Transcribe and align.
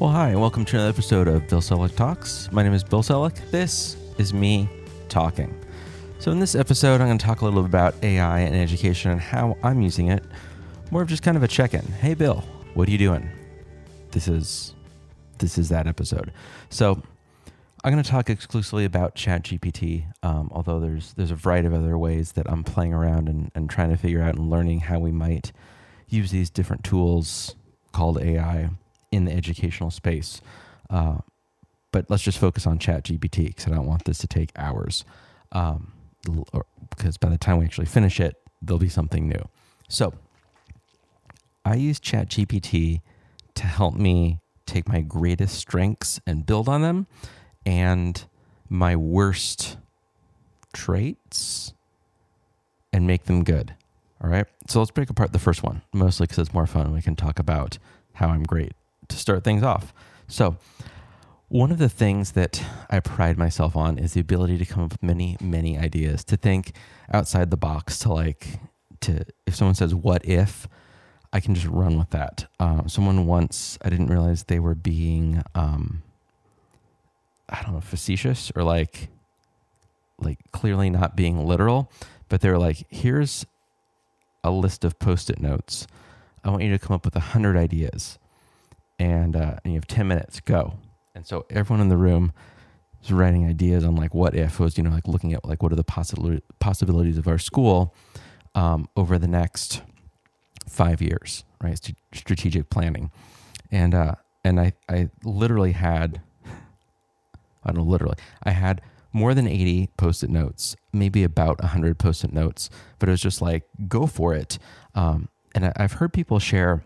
Well, 0.00 0.10
hi, 0.10 0.30
and 0.30 0.40
welcome 0.40 0.64
to 0.64 0.76
another 0.76 0.88
episode 0.88 1.28
of 1.28 1.46
Bill 1.46 1.60
Selleck 1.60 1.94
Talks. 1.94 2.50
My 2.50 2.64
name 2.64 2.72
is 2.72 2.82
Bill 2.82 3.00
Selleck. 3.04 3.38
This 3.52 3.96
is 4.18 4.34
me 4.34 4.68
talking. 5.08 5.56
So, 6.18 6.32
in 6.32 6.40
this 6.40 6.56
episode, 6.56 7.00
I'm 7.00 7.06
going 7.06 7.16
to 7.16 7.24
talk 7.24 7.42
a 7.42 7.44
little 7.44 7.62
bit 7.62 7.68
about 7.68 7.94
AI 8.02 8.40
and 8.40 8.56
education 8.56 9.12
and 9.12 9.20
how 9.20 9.56
I'm 9.62 9.80
using 9.80 10.08
it. 10.08 10.24
More 10.90 11.02
of 11.02 11.08
just 11.08 11.22
kind 11.22 11.36
of 11.36 11.44
a 11.44 11.48
check-in. 11.48 11.80
Hey, 11.80 12.14
Bill, 12.14 12.42
what 12.74 12.88
are 12.88 12.90
you 12.90 12.98
doing? 12.98 13.30
This 14.10 14.26
is 14.26 14.74
this 15.38 15.58
is 15.58 15.68
that 15.68 15.86
episode. 15.86 16.32
So, 16.70 17.00
I'm 17.84 17.92
going 17.92 18.02
to 18.02 18.10
talk 18.10 18.28
exclusively 18.28 18.84
about 18.84 19.14
ChatGPT, 19.14 20.06
um, 20.24 20.50
although 20.52 20.80
there's 20.80 21.12
there's 21.12 21.30
a 21.30 21.36
variety 21.36 21.68
of 21.68 21.74
other 21.74 21.96
ways 21.96 22.32
that 22.32 22.50
I'm 22.50 22.64
playing 22.64 22.94
around 22.94 23.28
and, 23.28 23.52
and 23.54 23.70
trying 23.70 23.90
to 23.90 23.96
figure 23.96 24.22
out 24.22 24.34
and 24.34 24.50
learning 24.50 24.80
how 24.80 24.98
we 24.98 25.12
might 25.12 25.52
use 26.08 26.32
these 26.32 26.50
different 26.50 26.82
tools 26.82 27.54
called 27.92 28.20
AI 28.20 28.70
in 29.14 29.24
the 29.24 29.32
educational 29.32 29.90
space. 29.90 30.40
Uh, 30.90 31.18
but 31.92 32.10
let's 32.10 32.22
just 32.22 32.38
focus 32.38 32.66
on 32.66 32.78
ChatGPT 32.78 33.46
because 33.46 33.66
I 33.66 33.70
don't 33.70 33.86
want 33.86 34.04
this 34.04 34.18
to 34.18 34.26
take 34.26 34.50
hours. 34.56 35.04
Um, 35.52 35.92
because 36.90 37.16
by 37.18 37.28
the 37.28 37.38
time 37.38 37.58
we 37.58 37.64
actually 37.64 37.86
finish 37.86 38.18
it, 38.18 38.36
there'll 38.60 38.78
be 38.78 38.88
something 38.88 39.28
new. 39.28 39.48
So 39.88 40.12
I 41.64 41.76
use 41.76 42.00
ChatGPT 42.00 43.00
to 43.54 43.66
help 43.66 43.94
me 43.94 44.40
take 44.66 44.88
my 44.88 45.02
greatest 45.02 45.56
strengths 45.56 46.20
and 46.26 46.44
build 46.44 46.68
on 46.68 46.82
them 46.82 47.06
and 47.64 48.24
my 48.68 48.96
worst 48.96 49.76
traits 50.72 51.74
and 52.92 53.06
make 53.06 53.24
them 53.24 53.44
good. 53.44 53.74
All 54.22 54.30
right. 54.30 54.46
So 54.68 54.78
let's 54.78 54.90
break 54.90 55.10
apart 55.10 55.32
the 55.32 55.38
first 55.38 55.62
one, 55.62 55.82
mostly 55.92 56.26
because 56.26 56.38
it's 56.38 56.54
more 56.54 56.66
fun. 56.66 56.92
We 56.92 57.02
can 57.02 57.14
talk 57.14 57.38
about 57.38 57.78
how 58.14 58.28
I'm 58.28 58.42
great 58.42 58.72
to 59.08 59.16
start 59.16 59.44
things 59.44 59.62
off. 59.62 59.92
So, 60.28 60.56
one 61.48 61.70
of 61.70 61.78
the 61.78 61.88
things 61.88 62.32
that 62.32 62.64
I 62.90 63.00
pride 63.00 63.38
myself 63.38 63.76
on 63.76 63.98
is 63.98 64.14
the 64.14 64.20
ability 64.20 64.58
to 64.58 64.64
come 64.64 64.82
up 64.82 64.92
with 64.92 65.02
many, 65.02 65.36
many 65.40 65.78
ideas, 65.78 66.24
to 66.24 66.36
think 66.36 66.72
outside 67.12 67.50
the 67.50 67.56
box, 67.56 67.98
to 68.00 68.12
like, 68.12 68.58
to, 69.00 69.24
if 69.46 69.54
someone 69.54 69.74
says, 69.74 69.94
what 69.94 70.24
if, 70.24 70.66
I 71.32 71.40
can 71.40 71.54
just 71.54 71.66
run 71.66 71.98
with 71.98 72.10
that. 72.10 72.46
Um, 72.60 72.88
someone 72.88 73.26
once, 73.26 73.76
I 73.82 73.90
didn't 73.90 74.06
realize 74.06 74.44
they 74.44 74.60
were 74.60 74.74
being, 74.74 75.42
um, 75.54 76.02
I 77.48 77.62
don't 77.62 77.74
know, 77.74 77.80
facetious 77.80 78.50
or 78.56 78.62
like, 78.62 79.08
like 80.18 80.38
clearly 80.52 80.90
not 80.90 81.16
being 81.16 81.44
literal, 81.44 81.90
but 82.28 82.40
they're 82.40 82.58
like, 82.58 82.86
here's 82.88 83.44
a 84.42 84.50
list 84.50 84.84
of 84.84 84.98
post 84.98 85.28
it 85.28 85.40
notes. 85.40 85.86
I 86.44 86.50
want 86.50 86.62
you 86.62 86.70
to 86.70 86.78
come 86.78 86.94
up 86.94 87.04
with 87.04 87.16
a 87.16 87.20
hundred 87.20 87.56
ideas 87.56 88.18
and, 88.98 89.36
uh, 89.36 89.56
and 89.64 89.72
you 89.72 89.78
have 89.78 89.86
10 89.86 90.06
minutes, 90.08 90.40
go. 90.40 90.74
And 91.14 91.26
so 91.26 91.46
everyone 91.50 91.80
in 91.80 91.88
the 91.88 91.96
room 91.96 92.32
is 93.02 93.12
writing 93.12 93.46
ideas 93.48 93.84
on 93.84 93.96
like 93.96 94.14
what 94.14 94.34
if 94.34 94.58
was, 94.58 94.76
you 94.76 94.84
know, 94.84 94.90
like 94.90 95.06
looking 95.06 95.32
at 95.32 95.44
like 95.44 95.62
what 95.62 95.72
are 95.72 95.76
the 95.76 95.84
possible 95.84 96.38
possibilities 96.58 97.18
of 97.18 97.28
our 97.28 97.38
school 97.38 97.94
um, 98.54 98.88
over 98.96 99.18
the 99.18 99.28
next 99.28 99.82
five 100.68 101.02
years, 101.02 101.44
right? 101.62 101.78
St- 101.82 101.98
strategic 102.12 102.70
planning. 102.70 103.10
And, 103.70 103.94
uh, 103.94 104.14
and 104.44 104.60
I, 104.60 104.72
I 104.88 105.10
literally 105.24 105.72
had, 105.72 106.20
I 107.64 107.72
don't 107.72 107.76
know, 107.76 107.82
literally, 107.82 108.16
I 108.42 108.50
had 108.50 108.80
more 109.12 109.32
than 109.32 109.46
80 109.46 109.90
post-it 109.96 110.30
notes, 110.30 110.76
maybe 110.92 111.22
about 111.22 111.60
100 111.60 111.98
post-it 111.98 112.32
notes, 112.32 112.68
but 112.98 113.08
it 113.08 113.12
was 113.12 113.20
just 113.20 113.40
like, 113.40 113.64
go 113.88 114.06
for 114.06 114.34
it. 114.34 114.58
Um, 114.94 115.28
and 115.54 115.66
I, 115.66 115.72
I've 115.76 115.92
heard 115.94 116.12
people 116.12 116.38
share 116.38 116.82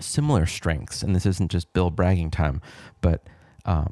similar 0.00 0.46
strengths, 0.46 1.02
and 1.02 1.14
this 1.14 1.26
isn't 1.26 1.50
just 1.50 1.72
Bill 1.72 1.90
bragging 1.90 2.30
time, 2.30 2.60
but 3.00 3.22
uh, 3.64 3.86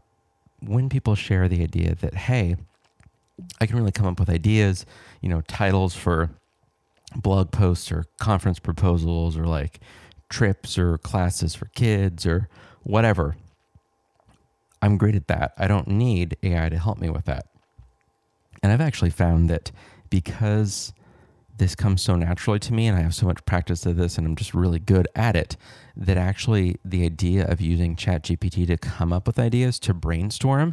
when 0.60 0.88
people 0.88 1.14
share 1.14 1.48
the 1.48 1.62
idea 1.62 1.94
that, 1.96 2.14
hey, 2.14 2.56
I 3.60 3.66
can 3.66 3.76
really 3.76 3.92
come 3.92 4.06
up 4.06 4.20
with 4.20 4.28
ideas, 4.28 4.84
you 5.20 5.28
know, 5.28 5.40
titles 5.42 5.94
for 5.94 6.30
blog 7.16 7.50
posts 7.50 7.90
or 7.90 8.04
conference 8.20 8.58
proposals 8.58 9.36
or 9.36 9.46
like 9.46 9.80
trips 10.28 10.78
or 10.78 10.98
classes 10.98 11.54
for 11.54 11.66
kids 11.74 12.26
or 12.26 12.48
whatever. 12.82 13.36
I'm 14.82 14.96
great 14.96 15.14
at 15.14 15.28
that. 15.28 15.52
I 15.58 15.66
don't 15.66 15.88
need 15.88 16.36
AI 16.42 16.68
to 16.68 16.78
help 16.78 16.98
me 16.98 17.10
with 17.10 17.26
that. 17.26 17.46
And 18.62 18.72
I've 18.72 18.80
actually 18.80 19.10
found 19.10 19.50
that 19.50 19.72
because 20.08 20.92
this 21.60 21.74
comes 21.74 22.00
so 22.00 22.16
naturally 22.16 22.58
to 22.58 22.72
me 22.72 22.86
and 22.86 22.96
I 22.96 23.02
have 23.02 23.14
so 23.14 23.26
much 23.26 23.44
practice 23.44 23.84
of 23.84 23.96
this 23.96 24.16
and 24.16 24.26
I'm 24.26 24.34
just 24.34 24.54
really 24.54 24.78
good 24.78 25.06
at 25.14 25.36
it 25.36 25.58
that 25.94 26.16
actually 26.16 26.76
the 26.86 27.04
idea 27.04 27.46
of 27.46 27.60
using 27.60 27.96
ChatGPT 27.96 28.66
to 28.66 28.78
come 28.78 29.12
up 29.12 29.26
with 29.26 29.38
ideas 29.38 29.78
to 29.80 29.92
brainstorm 29.92 30.72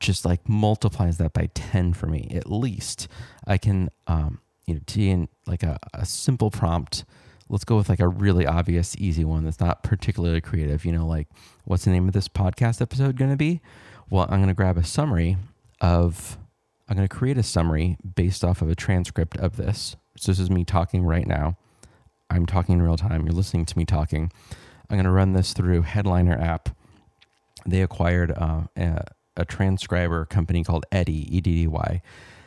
just 0.00 0.26
like 0.26 0.46
multiplies 0.46 1.16
that 1.16 1.32
by 1.32 1.48
10 1.54 1.94
for 1.94 2.06
me 2.08 2.30
at 2.34 2.50
least. 2.50 3.08
I 3.46 3.56
can, 3.56 3.88
um, 4.06 4.40
you 4.66 4.74
know, 4.74 4.80
t 4.86 5.08
in 5.08 5.30
like 5.46 5.62
a, 5.62 5.78
a 5.94 6.04
simple 6.04 6.50
prompt. 6.50 7.06
Let's 7.48 7.64
go 7.64 7.78
with 7.78 7.88
like 7.88 8.00
a 8.00 8.06
really 8.06 8.46
obvious, 8.46 8.94
easy 8.98 9.24
one 9.24 9.44
that's 9.44 9.60
not 9.60 9.82
particularly 9.82 10.42
creative. 10.42 10.84
You 10.84 10.92
know, 10.92 11.06
like 11.06 11.28
what's 11.64 11.86
the 11.86 11.90
name 11.90 12.06
of 12.06 12.12
this 12.12 12.28
podcast 12.28 12.82
episode 12.82 13.16
going 13.16 13.30
to 13.30 13.36
be? 13.38 13.62
Well, 14.10 14.26
I'm 14.28 14.40
going 14.40 14.48
to 14.48 14.54
grab 14.54 14.76
a 14.76 14.84
summary 14.84 15.38
of, 15.80 16.36
I'm 16.86 16.96
going 16.96 17.08
to 17.08 17.16
create 17.16 17.38
a 17.38 17.42
summary 17.42 17.96
based 18.14 18.44
off 18.44 18.60
of 18.60 18.68
a 18.68 18.74
transcript 18.74 19.38
of 19.38 19.56
this 19.56 19.96
so 20.18 20.32
this 20.32 20.40
is 20.40 20.50
me 20.50 20.64
talking 20.64 21.04
right 21.04 21.26
now. 21.26 21.56
I'm 22.30 22.46
talking 22.46 22.74
in 22.74 22.82
real 22.82 22.96
time. 22.96 23.24
You're 23.24 23.34
listening 23.34 23.64
to 23.66 23.78
me 23.78 23.84
talking. 23.84 24.30
I'm 24.90 24.96
going 24.96 25.04
to 25.04 25.10
run 25.10 25.32
this 25.32 25.52
through 25.52 25.82
Headliner 25.82 26.38
app. 26.38 26.70
They 27.66 27.82
acquired 27.82 28.32
uh, 28.32 28.64
a, 28.76 29.04
a, 29.36 29.44
transcriber 29.44 30.24
company 30.24 30.64
called 30.64 30.86
Eddy, 30.92 31.36
E 31.36 31.40
D 31.40 31.54
D 31.54 31.66
Y. 31.66 32.02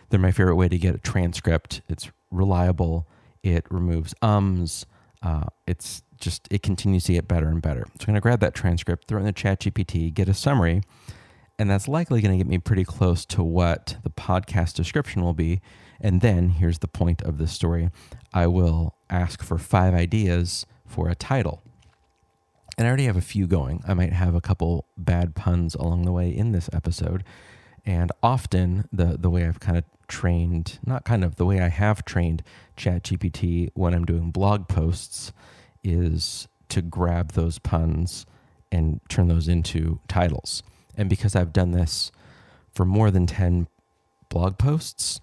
They're 0.09 0.19
my 0.19 0.31
favorite 0.31 0.55
way 0.55 0.69
to 0.69 0.77
get 0.77 0.95
a 0.95 0.99
transcript. 0.99 1.81
It's 1.87 2.11
reliable. 2.31 3.07
It 3.43 3.65
removes 3.69 4.13
ums. 4.21 4.85
Uh, 5.21 5.45
it's 5.67 6.01
just 6.19 6.47
it 6.51 6.63
continues 6.63 7.03
to 7.05 7.13
get 7.13 7.27
better 7.27 7.47
and 7.47 7.61
better. 7.61 7.85
So 7.99 8.03
I'm 8.03 8.05
going 8.07 8.15
to 8.15 8.21
grab 8.21 8.39
that 8.39 8.53
transcript, 8.53 9.07
throw 9.07 9.17
it 9.17 9.21
in 9.21 9.25
the 9.25 9.31
Chat 9.31 9.61
GPT, 9.61 10.13
get 10.13 10.27
a 10.27 10.33
summary, 10.33 10.81
and 11.59 11.69
that's 11.69 11.87
likely 11.87 12.21
going 12.21 12.31
to 12.31 12.37
get 12.37 12.49
me 12.49 12.57
pretty 12.57 12.83
close 12.83 13.25
to 13.25 13.43
what 13.43 13.97
the 14.03 14.09
podcast 14.09 14.75
description 14.75 15.21
will 15.21 15.33
be. 15.33 15.61
And 16.01 16.21
then 16.21 16.49
here's 16.49 16.79
the 16.79 16.87
point 16.87 17.21
of 17.21 17.37
this 17.37 17.53
story 17.53 17.91
I 18.33 18.47
will 18.47 18.95
ask 19.09 19.43
for 19.43 19.57
five 19.57 19.93
ideas 19.93 20.65
for 20.85 21.07
a 21.07 21.15
title. 21.15 21.61
And 22.77 22.87
I 22.87 22.89
already 22.89 23.05
have 23.05 23.17
a 23.17 23.21
few 23.21 23.47
going. 23.47 23.83
I 23.87 23.93
might 23.93 24.13
have 24.13 24.33
a 24.33 24.41
couple 24.41 24.85
bad 24.97 25.35
puns 25.35 25.75
along 25.75 26.03
the 26.03 26.11
way 26.11 26.29
in 26.29 26.51
this 26.51 26.69
episode. 26.73 27.23
And 27.85 28.11
often 28.23 28.87
the 28.91 29.17
the 29.17 29.29
way 29.29 29.45
I've 29.45 29.59
kind 29.59 29.77
of 29.77 29.83
trained, 30.07 30.79
not 30.85 31.05
kind 31.05 31.23
of 31.23 31.35
the 31.35 31.45
way 31.45 31.61
I 31.61 31.69
have 31.69 32.03
trained 32.03 32.43
ChatGPT 32.77 33.69
when 33.73 33.93
I'm 33.93 34.05
doing 34.05 34.31
blog 34.31 34.67
posts 34.67 35.31
is 35.83 36.47
to 36.69 36.81
grab 36.81 37.33
those 37.33 37.59
puns 37.59 38.25
and 38.71 38.99
turn 39.09 39.27
those 39.27 39.47
into 39.47 39.99
titles. 40.07 40.63
And 40.95 41.09
because 41.09 41.35
I've 41.35 41.53
done 41.53 41.71
this 41.71 42.11
for 42.73 42.85
more 42.85 43.11
than 43.11 43.25
10 43.25 43.67
blog 44.29 44.57
posts, 44.57 45.19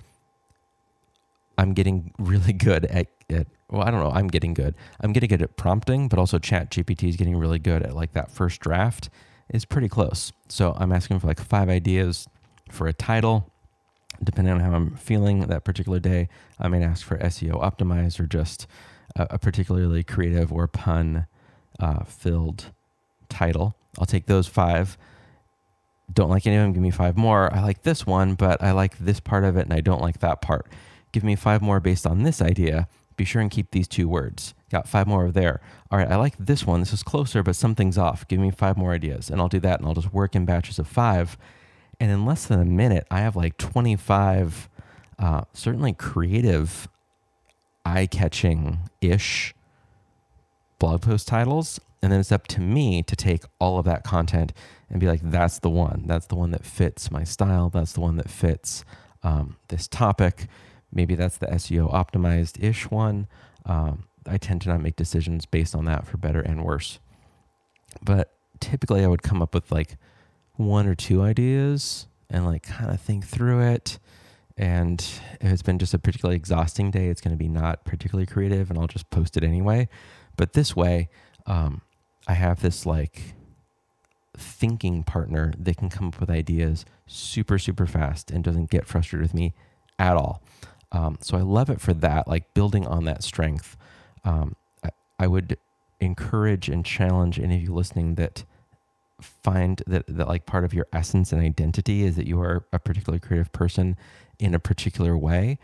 I'm 1.59 1.75
getting 1.75 2.15
really 2.19 2.53
good 2.53 2.87
at, 2.87 3.09
at 3.29 3.49
well, 3.69 3.83
I 3.83 3.91
don't 3.91 4.01
know, 4.01 4.11
I'm 4.11 4.29
getting 4.29 4.55
good. 4.55 4.75
I'm 5.01 5.13
getting 5.13 5.29
good 5.29 5.43
at 5.43 5.57
prompting, 5.57 6.09
but 6.09 6.19
also 6.19 6.39
Chat 6.39 6.71
GPT 6.71 7.09
is 7.09 7.17
getting 7.17 7.37
really 7.37 7.59
good 7.59 7.83
at 7.83 7.95
like 7.95 8.13
that 8.13 8.31
first 8.31 8.61
draft 8.61 9.11
is 9.51 9.65
pretty 9.65 9.89
close. 9.89 10.33
So 10.49 10.75
I'm 10.79 10.93
asking 10.93 11.19
for 11.19 11.27
like 11.27 11.41
five 11.41 11.69
ideas 11.69 12.29
for 12.71 12.87
a 12.87 12.93
title. 12.93 13.53
Depending 14.23 14.55
on 14.55 14.61
how 14.61 14.73
I'm 14.73 14.97
feeling 14.97 15.41
that 15.41 15.65
particular 15.65 16.01
day, 16.01 16.29
I 16.59 16.69
might 16.69 16.83
ask 16.83 17.07
for 17.07 17.19
SEO 17.19 17.63
optimized 17.63 18.19
or 18.19 18.27
just 18.27 18.67
a, 19.15 19.27
a 19.31 19.39
particularly 19.39 20.03
creative 20.03 20.53
or 20.53 20.67
pun 20.67 21.27
uh, 21.79 22.05
filled 22.05 22.73
title. 23.29 23.77
I'll 23.99 24.07
take 24.07 24.27
those 24.27 24.47
five. 24.47 24.99
Don't 26.13 26.31
like 26.31 26.47
any 26.47 26.57
of 26.57 26.63
them, 26.63 26.73
give 26.73 26.83
me 26.83 26.91
five 26.91 27.17
more. 27.17 27.53
I 27.55 27.61
like 27.61 27.83
this 27.83 28.07
one, 28.07 28.35
but 28.35 28.63
I 28.63 28.73
like 28.73 28.99
this 28.99 29.21
part 29.21 29.45
of 29.45 29.57
it 29.57 29.63
and 29.63 29.73
I 29.73 29.81
don't 29.81 30.01
like 30.01 30.21
that 30.21 30.41
part. 30.41 30.67
Give 31.13 31.25
me 31.25 31.37
five 31.37 31.63
more 31.63 31.81
based 31.81 32.07
on 32.07 32.23
this 32.23 32.43
idea. 32.43 32.89
Be 33.17 33.25
sure 33.25 33.43
and 33.43 33.51
keep 33.51 33.73
these 33.73 33.89
two 33.89 34.09
words. 34.09 34.55
Got 34.71 34.89
five 34.89 35.07
more 35.07 35.25
over 35.25 35.33
there. 35.33 35.61
All 35.91 35.99
right, 35.99 36.11
I 36.11 36.17
like 36.17 36.37
this 36.39 36.67
one. 36.67 36.81
This 36.81 36.93
is 36.93 37.03
closer, 37.03 37.43
but 37.43 37.57
something's 37.57 37.99
off. 37.99 38.29
Give 38.29 38.39
me 38.39 38.51
five 38.51 38.77
more 38.77 38.93
ideas. 38.93 39.29
And 39.31 39.41
I'll 39.41 39.49
do 39.49 39.61
that 39.61 39.81
and 39.81 39.89
I'll 39.89 39.95
just 39.95 40.13
work 40.13 40.37
in 40.37 40.45
batches 40.45 40.79
of 40.79 40.87
five. 40.87 41.37
And 41.99 42.11
in 42.13 42.25
less 42.25 42.47
than 42.47 42.61
a 42.61 42.65
minute, 42.65 43.07
I 43.11 43.21
have 43.21 43.35
like 43.35 43.57
25 43.59 44.69
uh, 45.19 45.43
certainly 45.53 45.93
creative, 45.93 46.89
eye 47.85 48.07
catching 48.07 48.79
ish 49.01 49.55
blog 50.79 51.03
post 51.03 51.27
titles. 51.27 51.81
And 52.01 52.13
then 52.13 52.21
it's 52.21 52.31
up 52.31 52.47
to 52.49 52.61
me 52.61 53.03
to 53.03 53.17
take 53.17 53.43
all 53.59 53.79
of 53.79 53.85
that 53.87 54.05
content 54.05 54.53
and 54.89 55.01
be 55.01 55.09
like, 55.09 55.21
that's 55.23 55.59
the 55.59 55.71
one. 55.71 56.05
That's 56.07 56.27
the 56.27 56.37
one 56.37 56.53
that 56.53 56.65
fits 56.65 57.11
my 57.11 57.25
style. 57.25 57.69
That's 57.69 57.93
the 57.93 58.01
one 58.01 58.17
that 58.17 58.31
fits 58.31 58.85
um, 59.25 59.57
this 59.69 59.89
topic 59.89 60.47
maybe 60.93 61.15
that's 61.15 61.37
the 61.37 61.47
SEO 61.47 61.93
optimized 61.93 62.63
ish 62.63 62.91
one. 62.91 63.27
Um, 63.67 64.05
I 64.27 64.39
tend 64.39 64.63
to 64.63 64.69
not 64.69 64.81
make 64.81 64.97
decisions 64.97 65.47
based 65.47 65.75
on 65.75 65.85
that 65.87 66.07
for 66.07 66.17
better 66.17 66.41
and 66.41 66.65
worse. 66.65 66.99
But 68.03 68.33
typically 68.61 69.05
I 69.05 69.09
would 69.09 69.23
come 69.23 69.43
up 69.43 69.55
with 69.55 69.71
like 69.71 69.97
one 70.55 70.87
or 70.87 70.95
two 70.95 71.23
ideas 71.23 72.07
and 72.31 72.45
like 72.45 72.63
kind 72.63 72.91
of 72.91 73.01
think 73.01 73.27
through 73.27 73.61
it. 73.61 73.99
And 74.57 75.01
if 75.41 75.53
it's 75.53 75.63
been 75.63 75.79
just 75.79 75.95
a 75.95 75.99
particularly 75.99 76.37
exhausting 76.37 76.91
day, 76.91 77.09
it's 77.09 77.21
going 77.21 77.33
to 77.33 77.39
be 77.39 77.49
not 77.49 77.85
particularly 77.85 78.27
creative 78.27 78.71
and 78.71 78.79
I'll 78.79 78.89
just 78.89 79.09
post 79.11 79.37
it 79.37 79.45
anyway. 79.45 79.89
But 80.37 80.53
this 80.53 80.75
way, 80.75 81.09
um, 81.47 81.81
I 82.27 82.35
have 82.35 82.61
this 82.61 82.85
like 82.85 83.35
thinking 84.37 85.03
partner 85.03 85.53
that 85.59 85.77
can 85.77 85.89
come 85.89 86.09
up 86.09 86.21
with 86.21 86.31
ideas 86.31 86.85
super, 87.07 87.59
super 87.59 87.87
fast 87.87 88.31
and 88.31 88.45
doesn't 88.45 88.71
get 88.71 88.87
frustrated 88.87 89.23
with 89.23 89.35
me 89.35 89.55
at 89.99 90.17
all. 90.17 90.43
Um, 90.93 91.19
so 91.21 91.37
I 91.37 91.43
love 91.43 91.71
it 91.71 91.81
for 91.81 91.93
that, 91.95 92.29
like 92.29 92.55
building 92.55 92.87
on 92.87 93.05
that 93.05 93.23
strength. 93.23 93.77
Um, 94.25 94.57
I, 94.83 94.91
I, 95.19 95.27
would 95.27 95.59
encourage 96.01 96.69
and 96.69 96.85
challenge 96.85 97.39
any 97.39 97.57
of 97.57 97.63
you 97.63 97.75
listening 97.75 98.15
that 98.15 98.45
find 99.21 99.83
that, 99.87 100.05
that 100.09 100.29
like 100.29 100.47
part 100.47 100.65
of 100.65 100.73
your 100.73 100.87
essence 100.93 101.33
and 101.33 101.43
identity 101.43 102.05
is 102.05 102.17
that 102.17 102.27
you 102.27 102.41
are 102.41 102.65
a 102.73 102.79
particularly 102.79 103.21
creative 103.21 103.53
person 103.53 103.97
in 104.39 104.55
a 104.55 104.59
particular 104.59 105.17
way. 105.17 105.59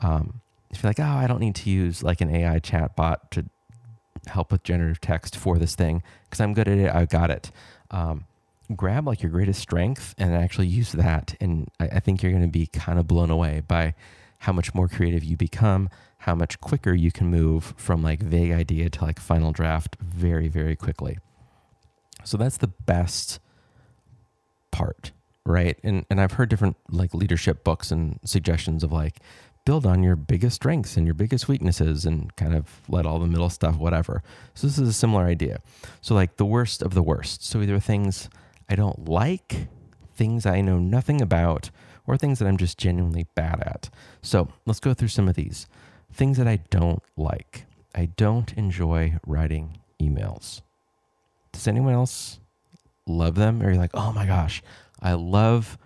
Um, 0.00 0.40
if 0.70 0.82
you're 0.82 0.90
like, 0.90 1.00
oh, 1.00 1.04
I 1.04 1.26
don't 1.26 1.40
need 1.40 1.54
to 1.56 1.70
use 1.70 2.02
like 2.02 2.20
an 2.20 2.34
AI 2.34 2.58
chatbot 2.60 3.30
to 3.30 3.46
help 4.26 4.50
with 4.52 4.62
generative 4.62 5.00
text 5.00 5.36
for 5.36 5.58
this 5.58 5.74
thing 5.74 6.02
because 6.24 6.40
I'm 6.40 6.52
good 6.52 6.68
at 6.68 6.78
it, 6.78 6.94
I 6.94 7.04
got 7.06 7.30
it. 7.30 7.50
Um, 7.90 8.24
grab 8.74 9.06
like 9.06 9.22
your 9.22 9.30
greatest 9.30 9.60
strength 9.60 10.14
and 10.18 10.34
actually 10.34 10.66
use 10.66 10.92
that. 10.92 11.36
And 11.40 11.68
I, 11.78 11.86
I 11.86 12.00
think 12.00 12.22
you're 12.22 12.32
going 12.32 12.42
to 12.42 12.48
be 12.48 12.66
kind 12.66 12.98
of 12.98 13.06
blown 13.06 13.30
away 13.30 13.62
by 13.66 13.94
how 14.38 14.52
much 14.52 14.74
more 14.74 14.88
creative 14.88 15.24
you 15.24 15.36
become, 15.36 15.88
how 16.18 16.34
much 16.34 16.60
quicker 16.60 16.92
you 16.92 17.12
can 17.12 17.28
move 17.28 17.74
from 17.76 18.02
like 18.02 18.20
vague 18.20 18.52
idea 18.52 18.90
to 18.90 19.04
like 19.04 19.18
final 19.20 19.52
draft 19.52 19.96
very, 20.00 20.48
very 20.48 20.76
quickly. 20.76 21.18
So 22.24 22.36
that's 22.36 22.56
the 22.56 22.68
best 22.68 23.38
part, 24.72 25.12
right? 25.44 25.78
And 25.82 26.04
and 26.10 26.20
I've 26.20 26.32
heard 26.32 26.48
different 26.48 26.76
like 26.90 27.14
leadership 27.14 27.64
books 27.64 27.90
and 27.90 28.18
suggestions 28.24 28.82
of 28.82 28.92
like 28.92 29.20
build 29.64 29.84
on 29.84 30.02
your 30.02 30.16
biggest 30.16 30.56
strengths 30.56 30.96
and 30.96 31.06
your 31.06 31.14
biggest 31.14 31.48
weaknesses 31.48 32.04
and 32.04 32.34
kind 32.36 32.54
of 32.54 32.80
let 32.88 33.04
all 33.04 33.18
the 33.18 33.26
middle 33.26 33.50
stuff 33.50 33.76
whatever. 33.76 34.22
So 34.54 34.66
this 34.66 34.78
is 34.78 34.88
a 34.88 34.92
similar 34.92 35.24
idea. 35.24 35.60
So 36.00 36.14
like 36.14 36.36
the 36.36 36.44
worst 36.44 36.82
of 36.82 36.94
the 36.94 37.02
worst. 37.02 37.44
So 37.44 37.60
either 37.60 37.78
things 37.80 38.30
I 38.68 38.76
don't 38.76 39.08
like, 39.08 39.68
things 40.14 40.46
I 40.46 40.60
know 40.60 40.78
nothing 40.78 41.20
about, 41.20 41.70
or 42.06 42.16
things 42.16 42.38
that 42.38 42.46
I'm 42.46 42.56
just 42.56 42.78
genuinely 42.78 43.26
bad 43.34 43.60
at. 43.60 43.90
So 44.22 44.48
let's 44.64 44.80
go 44.80 44.94
through 44.94 45.08
some 45.08 45.28
of 45.28 45.34
these. 45.34 45.66
Things 46.12 46.38
that 46.38 46.48
I 46.48 46.60
don't 46.70 47.02
like. 47.16 47.66
I 47.94 48.06
don't 48.16 48.52
enjoy 48.54 49.18
writing 49.26 49.78
emails. 50.00 50.60
Does 51.52 51.66
anyone 51.66 51.94
else 51.94 52.38
love 53.06 53.34
them? 53.34 53.62
Or 53.62 53.70
you're 53.70 53.78
like, 53.78 53.90
oh 53.94 54.12
my 54.12 54.26
gosh, 54.26 54.62
I 55.00 55.14
love 55.14 55.78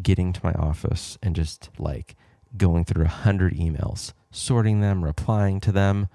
getting 0.00 0.32
to 0.32 0.40
my 0.44 0.52
office 0.52 1.18
and 1.22 1.34
just 1.34 1.70
like 1.78 2.16
going 2.56 2.84
through 2.84 3.04
a 3.04 3.08
hundred 3.08 3.54
emails, 3.54 4.12
sorting 4.30 4.80
them, 4.80 5.04
replying 5.04 5.60
to 5.60 5.72
them, 5.72 6.08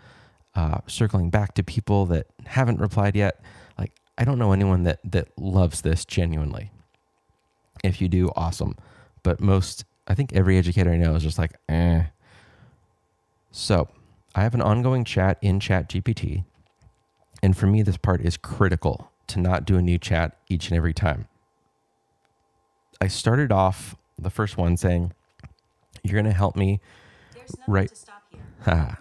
uh, 0.56 0.80
circling 0.88 1.30
back 1.30 1.54
to 1.56 1.64
people 1.64 2.06
that 2.08 2.28
haven't 2.46 2.80
replied 2.80 3.16
yet. 3.16 3.42
Like, 3.78 3.92
I 4.18 4.24
don't 4.24 4.40
know 4.40 4.54
anyone 4.54 4.84
that 4.84 5.00
that 5.04 5.28
loves 5.38 5.82
this 5.82 6.06
genuinely. 6.06 6.72
If 7.84 8.02
you 8.02 8.08
do, 8.08 8.32
awesome 8.36 8.76
but 9.24 9.40
most, 9.40 9.86
I 10.08 10.14
think 10.14 10.34
every 10.34 10.58
educator 10.58 10.92
I 10.92 10.98
know 10.98 11.16
is 11.16 11.24
just 11.24 11.38
like, 11.38 11.54
eh. 11.70 12.04
So 13.52 13.88
I 14.36 14.44
have 14.44 14.54
an 14.54 14.62
ongoing 14.62 15.04
chat 15.04 15.38
in 15.42 15.60
Chat 15.60 15.90
GPT. 15.90 16.44
And 17.42 17.58
for 17.58 17.68
me, 17.68 17.82
this 17.82 17.98
part 17.98 18.22
is 18.22 18.38
critical 18.38 19.12
to 19.28 19.40
not 19.40 19.66
do 19.66 19.78
a 19.78 19.82
new 19.82 19.98
chat 19.98 20.38
each 20.50 20.70
and 20.70 20.78
every 20.78 20.94
time. 20.94 21.28
I 23.02 23.08
started 23.08 23.52
off 23.52 23.96
the 24.18 24.30
first 24.30 24.58
one 24.58 24.78
saying, 24.78 25.14
You're 26.04 26.14
going 26.14 26.26
to 26.26 26.38
help 26.38 26.56
me 26.56 26.80
write. 27.68 27.92
Ha. 28.64 28.98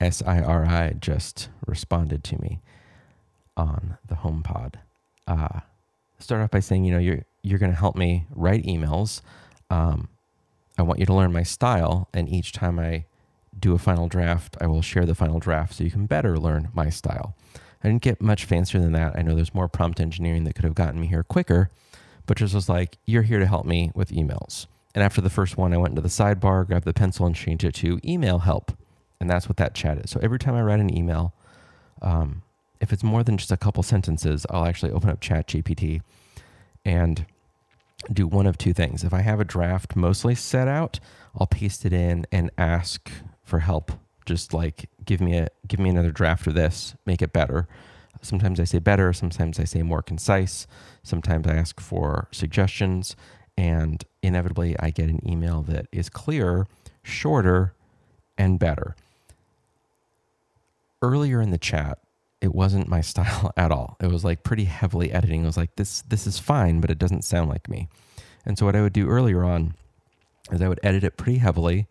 S 0.00 0.22
I 0.26 0.40
R 0.40 0.66
I 0.66 0.94
just 0.98 1.48
responded 1.66 2.24
to 2.24 2.42
me 2.42 2.60
on 3.56 3.96
the 4.06 4.16
HomePod. 4.16 4.74
Uh, 5.26 5.60
start 6.18 6.42
off 6.42 6.50
by 6.50 6.60
saying, 6.60 6.84
you 6.84 6.92
know, 6.92 6.98
you're 6.98 7.24
you're 7.42 7.58
going 7.58 7.72
to 7.72 7.78
help 7.78 7.96
me 7.96 8.26
write 8.30 8.64
emails. 8.64 9.20
Um, 9.70 10.08
I 10.78 10.82
want 10.82 10.98
you 10.98 11.06
to 11.06 11.14
learn 11.14 11.32
my 11.32 11.44
style, 11.44 12.08
and 12.12 12.28
each 12.28 12.52
time 12.52 12.78
I 12.78 13.04
do 13.58 13.74
a 13.74 13.78
final 13.78 14.08
draft, 14.08 14.56
I 14.60 14.66
will 14.66 14.82
share 14.82 15.06
the 15.06 15.14
final 15.14 15.38
draft 15.38 15.74
so 15.74 15.84
you 15.84 15.90
can 15.90 16.06
better 16.06 16.38
learn 16.38 16.68
my 16.74 16.90
style. 16.90 17.36
I 17.82 17.88
didn't 17.88 18.02
get 18.02 18.20
much 18.20 18.44
fancier 18.44 18.80
than 18.80 18.92
that. 18.92 19.16
I 19.16 19.22
know 19.22 19.34
there's 19.34 19.54
more 19.54 19.68
prompt 19.68 20.00
engineering 20.00 20.44
that 20.44 20.54
could 20.54 20.64
have 20.64 20.74
gotten 20.74 21.00
me 21.00 21.06
here 21.06 21.22
quicker, 21.22 21.70
but 22.26 22.36
just 22.36 22.54
was 22.54 22.68
like, 22.68 22.98
you're 23.06 23.22
here 23.22 23.38
to 23.38 23.46
help 23.46 23.64
me 23.64 23.92
with 23.94 24.10
emails. 24.10 24.66
And 24.94 25.02
after 25.02 25.20
the 25.20 25.30
first 25.30 25.56
one, 25.56 25.72
I 25.72 25.76
went 25.76 25.92
into 25.92 26.02
the 26.02 26.08
sidebar, 26.08 26.66
grabbed 26.66 26.84
the 26.84 26.92
pencil, 26.92 27.26
and 27.26 27.36
changed 27.36 27.64
it 27.64 27.74
to 27.76 28.00
email 28.04 28.40
help. 28.40 28.72
And 29.20 29.30
that's 29.30 29.48
what 29.48 29.56
that 29.58 29.74
chat 29.74 29.98
is. 29.98 30.10
So 30.10 30.20
every 30.22 30.38
time 30.38 30.54
I 30.54 30.62
write 30.62 30.80
an 30.80 30.94
email, 30.94 31.32
um, 32.02 32.42
if 32.80 32.92
it's 32.92 33.02
more 33.02 33.22
than 33.22 33.38
just 33.38 33.52
a 33.52 33.56
couple 33.56 33.82
sentences, 33.82 34.46
I'll 34.50 34.66
actually 34.66 34.92
open 34.92 35.10
up 35.10 35.20
Chat 35.20 35.48
GPT 35.48 36.00
and 36.84 37.26
do 38.12 38.26
one 38.26 38.46
of 38.46 38.58
two 38.58 38.72
things. 38.72 39.04
If 39.04 39.12
I 39.12 39.22
have 39.22 39.40
a 39.40 39.44
draft 39.44 39.96
mostly 39.96 40.34
set 40.34 40.68
out, 40.68 41.00
I'll 41.38 41.46
paste 41.46 41.84
it 41.84 41.92
in 41.92 42.26
and 42.30 42.50
ask 42.56 43.10
for 43.42 43.60
help. 43.60 43.92
Just 44.24 44.52
like 44.52 44.88
give 45.04 45.20
me 45.20 45.36
a 45.36 45.48
give 45.66 45.80
me 45.80 45.90
another 45.90 46.10
draft 46.10 46.46
of 46.46 46.54
this, 46.54 46.94
make 47.06 47.22
it 47.22 47.32
better. 47.32 47.68
Sometimes 48.22 48.58
I 48.58 48.64
say 48.64 48.78
better, 48.78 49.12
sometimes 49.12 49.60
I 49.60 49.64
say 49.64 49.82
more 49.82 50.02
concise, 50.02 50.66
sometimes 51.02 51.46
I 51.46 51.54
ask 51.54 51.80
for 51.80 52.28
suggestions, 52.32 53.14
and 53.56 54.02
inevitably 54.22 54.76
I 54.80 54.90
get 54.90 55.08
an 55.08 55.20
email 55.28 55.62
that 55.62 55.86
is 55.92 56.08
clearer, 56.08 56.66
shorter, 57.02 57.74
and 58.36 58.58
better. 58.58 58.96
Earlier 61.02 61.40
in 61.40 61.50
the 61.50 61.58
chat, 61.58 61.98
it 62.46 62.54
wasn't 62.54 62.88
my 62.88 63.00
style 63.12 63.52
at 63.56 63.70
all. 63.70 63.96
It 64.00 64.10
was 64.10 64.24
like 64.24 64.42
pretty 64.42 64.64
heavily 64.64 65.12
editing. 65.12 65.42
It 65.42 65.46
was 65.46 65.58
like 65.58 65.76
this 65.76 66.02
this 66.02 66.26
is 66.26 66.38
fine, 66.38 66.80
but 66.80 66.90
it 66.90 66.98
doesn't 66.98 67.24
sound 67.24 67.50
like 67.50 67.68
me. 67.68 67.88
And 68.46 68.56
so 68.56 68.64
what 68.64 68.76
I 68.76 68.80
would 68.80 68.92
do 68.92 69.08
earlier 69.08 69.44
on 69.44 69.74
is 70.50 70.62
I 70.62 70.68
would 70.68 70.80
edit 70.82 71.02
it 71.02 71.16
pretty 71.16 71.38
heavily, 71.38 71.88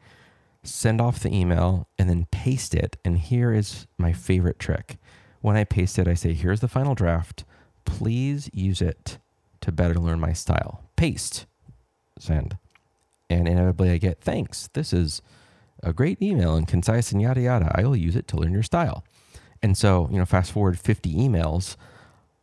send 0.64 1.02
off 1.02 1.20
the 1.20 1.36
email, 1.36 1.90
and 2.00 2.10
then 2.10 2.28
paste 2.32 2.74
it. 2.74 2.98
And 3.04 3.20
here 3.20 3.54
is 3.54 3.86
my 3.98 4.14
favorite 4.14 4.58
trick. 4.58 4.98
When 5.42 5.58
I 5.58 5.66
paste 5.66 6.00
it, 6.00 6.08
I 6.08 6.14
say, 6.14 6.34
here's 6.34 6.62
the 6.62 6.70
final 6.70 6.96
draft. 6.96 7.44
Please 7.84 8.50
use 8.54 8.82
it 8.82 9.20
to 9.62 9.72
better 9.74 9.96
learn 9.96 10.20
my 10.20 10.32
style. 10.32 10.82
Paste, 10.96 11.46
send. 12.18 12.58
And 13.30 13.48
inevitably 13.48 13.92
I 13.92 13.98
get, 13.98 14.22
thanks. 14.22 14.70
This 14.74 14.94
is 14.94 15.22
a 15.84 15.92
great 15.92 16.22
email 16.22 16.56
and 16.56 16.66
concise 16.66 17.12
and 17.12 17.22
yada 17.22 17.42
yada. 17.42 17.72
I 17.76 17.84
will 17.84 17.98
use 17.98 18.16
it 18.16 18.28
to 18.30 18.38
learn 18.38 18.54
your 18.54 18.64
style. 18.64 19.04
And 19.62 19.78
so, 19.78 20.08
you 20.12 20.18
know, 20.18 20.26
fast 20.26 20.52
forward 20.52 20.80
50 20.80 21.14
emails, 21.14 21.76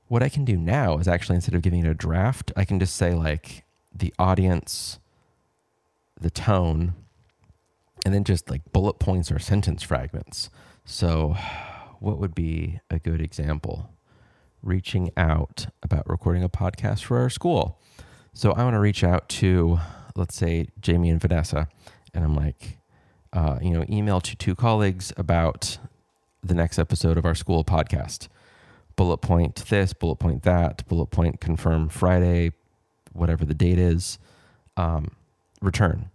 what 0.08 0.22
I 0.22 0.28
can 0.28 0.44
do 0.44 0.56
now 0.56 0.98
is 0.98 1.08
actually 1.08 1.36
instead 1.36 1.54
of 1.54 1.62
giving 1.62 1.84
it 1.84 1.88
a 1.88 1.94
draft, 1.94 2.52
I 2.56 2.64
can 2.64 2.78
just 2.78 2.96
say 2.96 3.14
like 3.14 3.64
the 3.94 4.12
audience, 4.18 4.98
the 6.20 6.30
tone, 6.30 6.94
and 8.04 8.12
then 8.12 8.24
just 8.24 8.50
like 8.50 8.72
bullet 8.72 8.98
points 8.98 9.30
or 9.30 9.38
sentence 9.38 9.82
fragments. 9.82 10.50
So, 10.84 11.36
what 12.00 12.18
would 12.18 12.34
be 12.34 12.80
a 12.90 12.98
good 12.98 13.20
example? 13.20 13.90
Reaching 14.62 15.10
out 15.16 15.66
about 15.82 16.08
recording 16.08 16.42
a 16.42 16.48
podcast 16.48 17.04
for 17.04 17.18
our 17.18 17.30
school. 17.30 17.80
So, 18.34 18.52
I 18.52 18.64
want 18.64 18.74
to 18.74 18.80
reach 18.80 19.04
out 19.04 19.28
to, 19.30 19.78
let's 20.16 20.34
say, 20.34 20.66
Jamie 20.80 21.10
and 21.10 21.20
Vanessa, 21.20 21.68
and 22.12 22.24
I'm 22.24 22.34
like, 22.34 22.78
uh, 23.32 23.58
you 23.62 23.70
know, 23.70 23.84
email 23.88 24.20
to 24.20 24.36
two 24.36 24.54
colleagues 24.54 25.12
about 25.16 25.78
the 26.42 26.54
next 26.54 26.78
episode 26.78 27.16
of 27.16 27.24
our 27.24 27.34
school 27.34 27.64
podcast. 27.64 28.28
Bullet 28.96 29.18
point 29.18 29.56
this, 29.68 29.92
bullet 29.92 30.16
point 30.16 30.42
that, 30.42 30.86
bullet 30.88 31.06
point 31.06 31.40
confirm 31.40 31.88
Friday, 31.88 32.52
whatever 33.12 33.44
the 33.44 33.54
date 33.54 33.78
is. 33.78 34.18
Um, 34.76 35.12
return. 35.60 36.10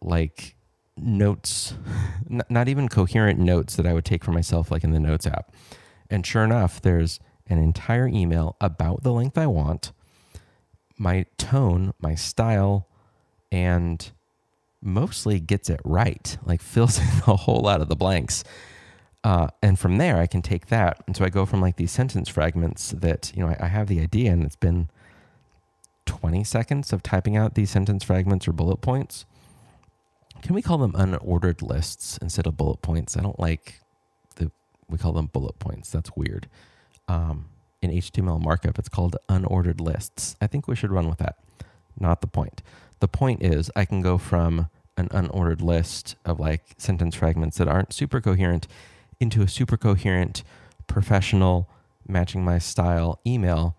Like 0.00 0.56
notes, 0.96 1.74
not 2.48 2.68
even 2.68 2.88
coherent 2.88 3.38
notes 3.38 3.76
that 3.76 3.86
I 3.86 3.92
would 3.92 4.04
take 4.04 4.24
for 4.24 4.32
myself, 4.32 4.70
like 4.70 4.84
in 4.84 4.90
the 4.92 5.00
Notes 5.00 5.26
app. 5.26 5.52
And 6.10 6.24
sure 6.26 6.44
enough, 6.44 6.80
there's 6.80 7.20
an 7.48 7.58
entire 7.58 8.08
email 8.08 8.56
about 8.60 9.02
the 9.02 9.12
length 9.12 9.38
I 9.38 9.46
want, 9.46 9.92
my 10.98 11.26
tone, 11.38 11.92
my 12.00 12.14
style, 12.14 12.88
and 13.52 14.10
mostly 14.82 15.40
gets 15.40 15.68
it 15.68 15.80
right, 15.84 16.36
like 16.44 16.62
fills 16.62 16.98
in 17.00 17.06
a 17.26 17.36
whole 17.36 17.60
lot 17.60 17.80
of 17.80 17.88
the 17.88 17.96
blanks. 17.96 18.44
Uh, 19.26 19.48
and 19.60 19.76
from 19.76 19.98
there, 19.98 20.18
I 20.18 20.28
can 20.28 20.40
take 20.40 20.66
that. 20.66 21.02
And 21.08 21.16
so 21.16 21.24
I 21.24 21.30
go 21.30 21.44
from 21.44 21.60
like 21.60 21.74
these 21.74 21.90
sentence 21.90 22.28
fragments 22.28 22.92
that, 22.92 23.32
you 23.34 23.42
know, 23.42 23.48
I, 23.48 23.64
I 23.64 23.66
have 23.66 23.88
the 23.88 23.98
idea 23.98 24.30
and 24.30 24.44
it's 24.44 24.54
been 24.54 24.88
20 26.04 26.44
seconds 26.44 26.92
of 26.92 27.02
typing 27.02 27.36
out 27.36 27.56
these 27.56 27.68
sentence 27.68 28.04
fragments 28.04 28.46
or 28.46 28.52
bullet 28.52 28.76
points. 28.76 29.26
Can 30.42 30.54
we 30.54 30.62
call 30.62 30.78
them 30.78 30.92
unordered 30.92 31.60
lists 31.60 32.20
instead 32.22 32.46
of 32.46 32.56
bullet 32.56 32.82
points? 32.82 33.16
I 33.16 33.20
don't 33.20 33.40
like 33.40 33.80
the, 34.36 34.52
we 34.88 34.96
call 34.96 35.12
them 35.12 35.26
bullet 35.26 35.58
points. 35.58 35.90
That's 35.90 36.12
weird. 36.14 36.48
Um, 37.08 37.46
in 37.82 37.90
HTML 37.90 38.40
markup. 38.40 38.78
It's 38.78 38.88
called 38.88 39.16
unordered 39.28 39.80
lists. 39.80 40.36
I 40.40 40.46
think 40.46 40.68
we 40.68 40.76
should 40.76 40.92
run 40.92 41.08
with 41.08 41.18
that. 41.18 41.34
Not 41.98 42.20
the 42.20 42.28
point. 42.28 42.62
The 43.00 43.08
point 43.08 43.42
is, 43.42 43.72
I 43.74 43.86
can 43.86 44.02
go 44.02 44.18
from 44.18 44.68
an 44.96 45.08
unordered 45.08 45.62
list 45.62 46.14
of 46.24 46.38
like 46.38 46.76
sentence 46.78 47.16
fragments 47.16 47.58
that 47.58 47.66
aren't 47.66 47.92
super 47.92 48.20
coherent 48.20 48.68
into 49.20 49.42
a 49.42 49.48
super 49.48 49.76
coherent, 49.76 50.42
professional, 50.86 51.68
matching 52.06 52.44
my 52.44 52.58
style 52.58 53.20
email 53.26 53.76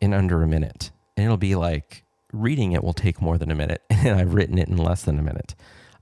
in 0.00 0.12
under 0.12 0.42
a 0.42 0.48
minute. 0.48 0.90
And 1.16 1.24
it'll 1.24 1.36
be 1.36 1.54
like 1.54 2.04
reading 2.32 2.72
it 2.72 2.82
will 2.82 2.94
take 2.94 3.20
more 3.20 3.38
than 3.38 3.50
a 3.50 3.54
minute, 3.54 3.82
and 3.90 4.18
I've 4.18 4.34
written 4.34 4.58
it 4.58 4.68
in 4.68 4.76
less 4.76 5.02
than 5.02 5.18
a 5.18 5.22
minute. 5.22 5.54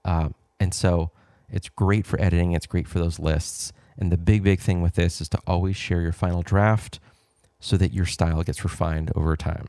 Um, 0.05 0.35
and 0.59 0.73
so 0.73 1.11
it's 1.51 1.69
great 1.69 2.07
for 2.07 2.21
editing, 2.21 2.53
it's 2.53 2.67
great 2.67 2.89
for 2.89 2.99
those 2.99 3.19
lists. 3.19 3.73
And 3.99 4.11
the 4.11 4.17
big, 4.17 4.43
big 4.43 4.61
thing 4.61 4.81
with 4.81 4.95
this 4.95 5.21
is 5.21 5.29
to 5.31 5.39
always 5.47 5.77
share 5.77 6.01
your 6.01 6.13
final 6.13 6.43
draft 6.43 7.01
so 7.59 7.77
that 7.77 7.93
your 7.93 8.07
style 8.07 8.43
gets 8.43 8.65
refined 8.65 9.13
over 9.15 9.37
time. 9.37 9.67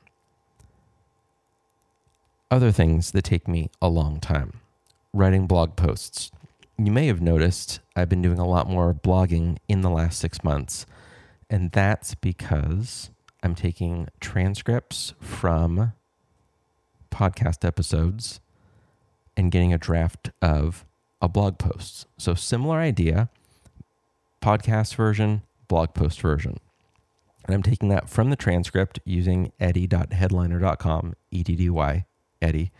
Other 2.49 2.71
things 2.71 3.11
that 3.11 3.23
take 3.23 3.47
me 3.47 3.69
a 3.81 3.89
long 3.89 4.19
time 4.19 4.61
writing 5.13 5.47
blog 5.47 5.75
posts. 5.75 6.31
You 6.77 6.91
may 6.91 7.07
have 7.07 7.21
noticed 7.21 7.79
I've 7.95 8.09
been 8.09 8.21
doing 8.21 8.39
a 8.39 8.47
lot 8.47 8.67
more 8.67 8.93
blogging 8.93 9.57
in 9.67 9.81
the 9.81 9.89
last 9.89 10.19
six 10.19 10.43
months, 10.43 10.85
and 11.49 11.71
that's 11.71 12.15
because 12.15 13.11
I'm 13.43 13.55
taking 13.55 14.07
transcripts 14.19 15.13
from 15.19 15.93
podcast 17.11 17.65
episodes 17.65 18.39
and 19.37 19.51
getting 19.51 19.73
a 19.73 19.77
draft 19.77 20.31
of 20.41 20.85
a 21.21 21.29
blog 21.29 21.57
post. 21.57 22.07
So, 22.17 22.33
similar 22.33 22.77
idea, 22.79 23.29
podcast 24.41 24.95
version, 24.95 25.43
blog 25.67 25.93
post 25.93 26.19
version. 26.19 26.57
And 27.45 27.55
I'm 27.55 27.63
taking 27.63 27.89
that 27.89 28.09
from 28.09 28.29
the 28.29 28.35
transcript 28.35 28.99
using 29.05 29.51
eddy.headliner.com, 29.59 31.15
E 31.31 31.43
D 31.43 31.55
D 31.55 31.69
Y, 31.69 32.05
Eddy, 32.41 32.71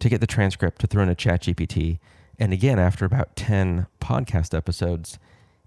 to 0.00 0.08
get 0.08 0.20
the 0.20 0.26
transcript 0.26 0.80
to 0.80 0.86
throw 0.86 1.02
in 1.02 1.08
a 1.08 1.14
chat 1.14 1.42
GPT. 1.42 1.98
And 2.40 2.54
again, 2.54 2.78
after 2.78 3.04
about 3.04 3.36
10 3.36 3.86
podcast 4.00 4.56
episodes, 4.56 5.18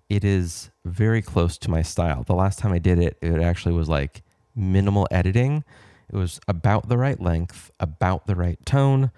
it 0.09 0.23
is 0.23 0.71
very 0.83 1.21
close 1.21 1.57
to 1.59 1.69
my 1.69 1.83
style. 1.83 2.23
The 2.23 2.33
last 2.33 2.57
time 2.57 2.73
I 2.73 2.79
did 2.79 2.97
it, 2.97 3.15
it 3.21 3.39
actually 3.39 3.75
was 3.75 3.87
like 3.87 4.23
minimal 4.55 5.07
editing. 5.11 5.63
It 6.11 6.15
was 6.15 6.41
about 6.47 6.89
the 6.89 6.97
right 6.97 7.21
length, 7.21 7.69
about 7.79 8.25
the 8.25 8.35
right 8.35 8.57
tone. 8.65 9.11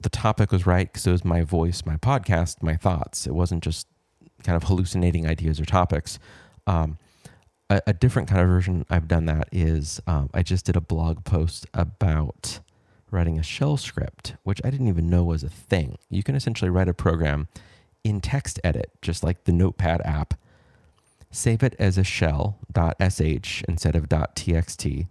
The 0.00 0.08
topic 0.08 0.52
was 0.52 0.64
right 0.64 0.90
because 0.90 1.08
it 1.08 1.10
was 1.10 1.24
my 1.24 1.42
voice, 1.42 1.82
my 1.84 1.96
podcast, 1.96 2.62
my 2.62 2.76
thoughts. 2.76 3.26
It 3.26 3.34
wasn't 3.34 3.64
just 3.64 3.88
kind 4.44 4.54
of 4.54 4.68
hallucinating 4.68 5.26
ideas 5.26 5.58
or 5.60 5.64
topics. 5.64 6.20
Um, 6.68 6.98
a, 7.68 7.82
a, 7.88 7.92
different 7.92 8.28
kind 8.28 8.40
of 8.40 8.48
version 8.48 8.86
I've 8.88 9.08
done 9.08 9.26
that 9.26 9.48
is 9.50 10.00
um, 10.06 10.30
I 10.32 10.42
just 10.42 10.66
did 10.66 10.76
a 10.76 10.80
blog 10.80 11.24
post 11.24 11.66
about 11.74 12.60
writing 13.10 13.38
a 13.38 13.42
shell 13.42 13.76
script, 13.76 14.34
which 14.42 14.60
I 14.64 14.70
didn't 14.70 14.88
even 14.88 15.08
know 15.08 15.24
was 15.24 15.42
a 15.42 15.48
thing. 15.48 15.98
You 16.10 16.22
can 16.22 16.34
essentially 16.34 16.70
write 16.70 16.88
a 16.88 16.94
program 16.94 17.48
in 18.04 18.20
TextEdit, 18.20 18.86
just 19.02 19.22
like 19.24 19.44
the 19.44 19.52
Notepad 19.52 20.00
app, 20.02 20.34
save 21.30 21.62
it 21.62 21.74
as 21.78 21.98
a 21.98 22.04
shell.sh 22.04 23.62
instead 23.68 23.96
of 23.96 24.08
.txt. 24.08 25.06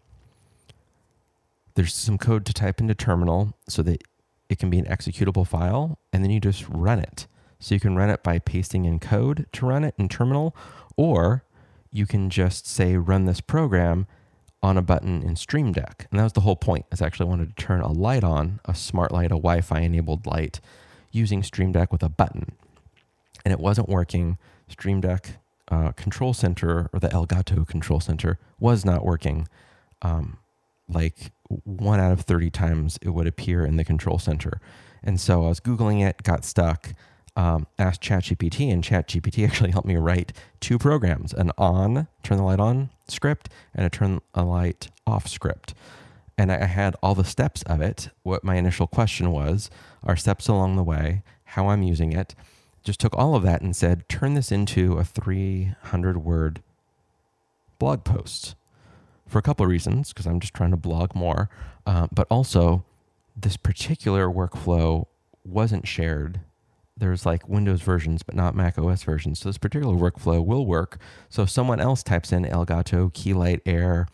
There's 1.75 1.93
some 1.93 2.17
code 2.17 2.45
to 2.45 2.53
type 2.53 2.79
into 2.79 2.95
terminal 2.95 3.53
so 3.67 3.81
that 3.83 4.01
it 4.49 4.59
can 4.59 4.69
be 4.69 4.79
an 4.79 4.85
executable 4.85 5.45
file, 5.45 5.99
and 6.13 6.23
then 6.23 6.31
you 6.31 6.39
just 6.39 6.67
run 6.69 6.99
it. 6.99 7.27
So 7.59 7.75
you 7.75 7.81
can 7.81 7.95
run 7.95 8.09
it 8.09 8.23
by 8.23 8.39
pasting 8.39 8.85
in 8.85 8.99
code 8.99 9.47
to 9.53 9.65
run 9.65 9.83
it 9.83 9.95
in 9.97 10.07
terminal, 10.07 10.55
or 10.95 11.43
you 11.91 12.05
can 12.05 12.29
just 12.29 12.67
say 12.67 12.95
run 12.95 13.25
this 13.25 13.41
program 13.41 14.07
on 14.65 14.77
a 14.77 14.81
button 14.81 15.21
in 15.21 15.35
Stream 15.35 15.71
Deck. 15.71 16.07
And 16.09 16.19
that 16.19 16.23
was 16.23 16.33
the 16.33 16.41
whole 16.41 16.55
point. 16.55 16.85
Is 16.91 17.01
I 17.01 17.05
actually 17.05 17.29
wanted 17.29 17.55
to 17.55 17.63
turn 17.63 17.81
a 17.81 17.91
light 17.91 18.23
on, 18.23 18.59
a 18.65 18.73
smart 18.73 19.11
light, 19.11 19.27
a 19.27 19.37
Wi-Fi 19.37 19.79
enabled 19.79 20.25
light 20.25 20.59
using 21.11 21.43
Stream 21.43 21.71
Deck 21.71 21.91
with 21.91 22.01
a 22.01 22.09
button. 22.09 22.55
And 23.45 23.51
it 23.51 23.59
wasn't 23.59 23.87
working. 23.87 24.39
Stream 24.67 25.01
Deck 25.01 25.37
uh, 25.69 25.91
Control 25.91 26.33
Center 26.33 26.89
or 26.91 26.99
the 26.99 27.09
Elgato 27.09 27.67
Control 27.67 27.99
Center 27.99 28.39
was 28.59 28.83
not 28.83 29.05
working. 29.05 29.47
Um, 30.01 30.37
like 30.89 31.31
one 31.63 31.99
out 31.99 32.11
of 32.11 32.21
30 32.21 32.49
times 32.49 32.97
it 33.03 33.09
would 33.09 33.27
appear 33.27 33.63
in 33.63 33.77
the 33.77 33.85
Control 33.85 34.17
Center. 34.17 34.59
And 35.03 35.19
so 35.21 35.45
I 35.45 35.49
was 35.49 35.59
Googling 35.59 36.03
it, 36.03 36.23
got 36.23 36.43
stuck 36.43 36.93
um, 37.35 37.67
asked 37.77 38.01
ChatGPT, 38.01 38.71
and 38.71 38.83
ChatGPT 38.83 39.45
actually 39.47 39.71
helped 39.71 39.87
me 39.87 39.95
write 39.97 40.33
two 40.59 40.77
programs 40.77 41.33
an 41.33 41.51
on, 41.57 42.07
turn 42.23 42.37
the 42.37 42.43
light 42.43 42.59
on 42.59 42.89
script, 43.07 43.49
and 43.73 43.85
a 43.85 43.89
turn 43.89 44.21
a 44.33 44.43
light 44.43 44.89
off 45.05 45.27
script. 45.27 45.73
And 46.37 46.51
I 46.51 46.65
had 46.65 46.95
all 47.01 47.15
the 47.15 47.23
steps 47.23 47.63
of 47.63 47.79
it. 47.81 48.09
What 48.23 48.43
my 48.43 48.55
initial 48.55 48.87
question 48.87 49.31
was 49.31 49.69
are 50.03 50.17
steps 50.17 50.47
along 50.47 50.75
the 50.75 50.83
way, 50.83 51.23
how 51.45 51.69
I'm 51.69 51.83
using 51.83 52.11
it. 52.11 52.35
Just 52.83 52.99
took 52.99 53.17
all 53.17 53.35
of 53.35 53.43
that 53.43 53.61
and 53.61 53.75
said, 53.75 54.07
turn 54.09 54.33
this 54.33 54.51
into 54.51 54.97
a 54.97 55.03
300 55.05 56.17
word 56.17 56.61
blog 57.79 58.03
post 58.03 58.55
for 59.27 59.39
a 59.39 59.41
couple 59.41 59.63
of 59.63 59.71
reasons, 59.71 60.09
because 60.09 60.27
I'm 60.27 60.39
just 60.39 60.53
trying 60.53 60.71
to 60.71 60.77
blog 60.77 61.15
more. 61.15 61.49
Uh, 61.87 62.07
but 62.13 62.27
also, 62.29 62.83
this 63.35 63.57
particular 63.57 64.27
workflow 64.27 65.05
wasn't 65.43 65.87
shared 65.87 66.41
there's 66.97 67.25
like 67.25 67.47
Windows 67.49 67.81
versions, 67.81 68.23
but 68.23 68.35
not 68.35 68.55
Mac 68.55 68.77
OS 68.77 69.03
versions. 69.03 69.39
So 69.39 69.49
this 69.49 69.57
particular 69.57 69.95
workflow 69.95 70.43
will 70.43 70.65
work. 70.65 70.97
So 71.29 71.43
if 71.43 71.49
someone 71.49 71.79
else 71.79 72.03
types 72.03 72.31
in 72.31 72.45
Elgato, 72.45 73.11
Keylight, 73.11 73.61
Air, 73.65 74.07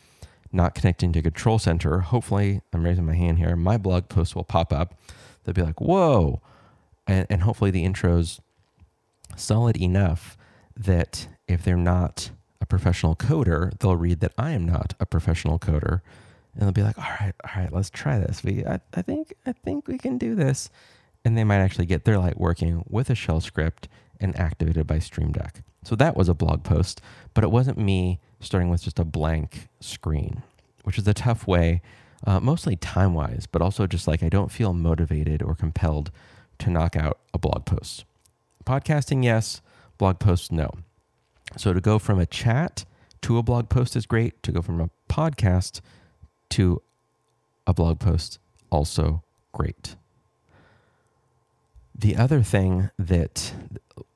not 0.52 0.74
connecting 0.74 1.14
to 1.14 1.22
Control 1.22 1.60
Center, 1.60 2.00
hopefully, 2.00 2.62
I'm 2.74 2.84
raising 2.84 3.06
my 3.06 3.16
hand 3.16 3.38
here, 3.38 3.56
my 3.56 3.78
blog 3.78 4.10
post 4.10 4.36
will 4.36 4.44
pop 4.44 4.74
up. 4.74 4.96
They'll 5.44 5.54
be 5.54 5.62
like, 5.62 5.80
whoa. 5.80 6.42
And, 7.08 7.28
and 7.30 7.44
hopefully 7.44 7.72
the 7.72 7.86
intro's 7.86 8.42
solid 9.36 9.78
enough 9.78 10.38
that 10.76 11.28
if 11.48 11.64
they're 11.64 11.78
not 11.78 12.32
a 12.60 12.66
professional 12.66 13.16
coder, 13.16 13.78
they'll 13.80 13.96
read 13.96 14.20
that 14.22 14.34
I 14.38 14.52
am 14.52 14.66
not 14.66 14.96
a 15.00 15.06
professional 15.06 15.60
coder. 15.60 16.02
And 16.54 16.64
they'll 16.64 16.72
be 16.72 16.84
like, 16.84 16.98
all 16.98 17.16
right, 17.20 17.34
all 17.44 17.62
right, 17.62 17.72
let's 17.72 17.90
try 17.90 18.20
this. 18.20 18.44
We, 18.44 18.66
I, 18.66 18.80
I 18.94 19.02
think, 19.02 19.34
I 19.46 19.54
think 19.54 19.88
we 19.88 19.98
can 19.98 20.18
do 20.18 20.36
this 20.36 20.70
and 21.24 21.38
they 21.38 21.44
might 21.44 21.60
actually 21.60 21.86
get 21.86 22.06
their 22.06 22.18
light 22.18 22.40
working 22.40 22.84
with 22.90 23.10
a 23.10 23.16
shell 23.16 23.42
script 23.42 23.88
and 24.20 24.38
activated 24.38 24.88
by 24.88 25.00
Stream 25.00 25.32
Deck. 25.32 25.64
So 25.84 25.96
that 25.96 26.16
was 26.16 26.30
a 26.30 26.34
blog 26.34 26.64
post, 26.64 27.02
but 27.34 27.44
it 27.44 27.52
wasn't 27.52 27.78
me 27.78 28.20
starting 28.40 28.70
with 28.70 28.84
just 28.84 29.00
a 29.00 29.06
blank 29.06 29.70
screen, 29.80 30.44
which 30.84 30.98
is 30.98 31.08
a 31.08 31.14
tough 31.14 31.48
way, 31.48 31.82
uh, 32.26 32.40
mostly 32.40 32.76
time 32.76 33.14
wise, 33.14 33.48
but 33.52 33.62
also 33.62 33.88
just 33.88 34.08
like 34.08 34.22
I 34.22 34.30
don't 34.30 34.52
feel 34.52 34.74
motivated 34.74 35.42
or 35.42 35.56
compelled 35.56 36.12
to 36.60 36.70
knock 36.70 36.96
out 36.96 37.20
a 37.34 37.40
blog 37.40 37.66
post. 37.66 38.06
Podcasting, 38.66 39.24
yes. 39.24 39.62
Blog 39.98 40.20
posts, 40.20 40.52
no. 40.52 40.72
So 41.58 41.74
to 41.74 41.82
go 41.82 42.00
from 42.00 42.20
a 42.20 42.26
chat 42.26 42.86
to 43.22 43.38
a 43.38 43.44
blog 43.44 43.70
post 43.70 43.96
is 43.96 44.06
great. 44.06 44.42
To 44.44 44.52
go 44.52 44.62
from 44.62 44.80
a 44.80 44.90
podcast 45.10 45.82
to 46.52 46.82
a 47.68 47.74
blog 47.74 48.00
post, 48.00 48.40
also 48.70 49.24
great. 49.52 49.96
The 51.94 52.16
other 52.16 52.42
thing 52.42 52.90
that, 52.98 53.54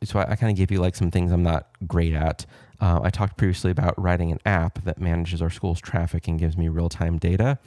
so 0.03 0.19
I, 0.19 0.31
I 0.31 0.35
kind 0.35 0.51
of 0.51 0.57
gave 0.57 0.71
you 0.71 0.79
like 0.79 0.95
some 0.95 1.11
things 1.11 1.31
I'm 1.31 1.43
not 1.43 1.67
great 1.87 2.13
at. 2.13 2.45
Uh, 2.79 2.99
I 3.03 3.09
talked 3.09 3.37
previously 3.37 3.71
about 3.71 4.01
writing 4.01 4.31
an 4.31 4.39
app 4.45 4.83
that 4.83 4.99
manages 4.99 5.41
our 5.41 5.49
school's 5.49 5.79
traffic 5.79 6.27
and 6.27 6.39
gives 6.39 6.57
me 6.57 6.67
real 6.67 6.89
time 6.89 7.17
data 7.17 7.59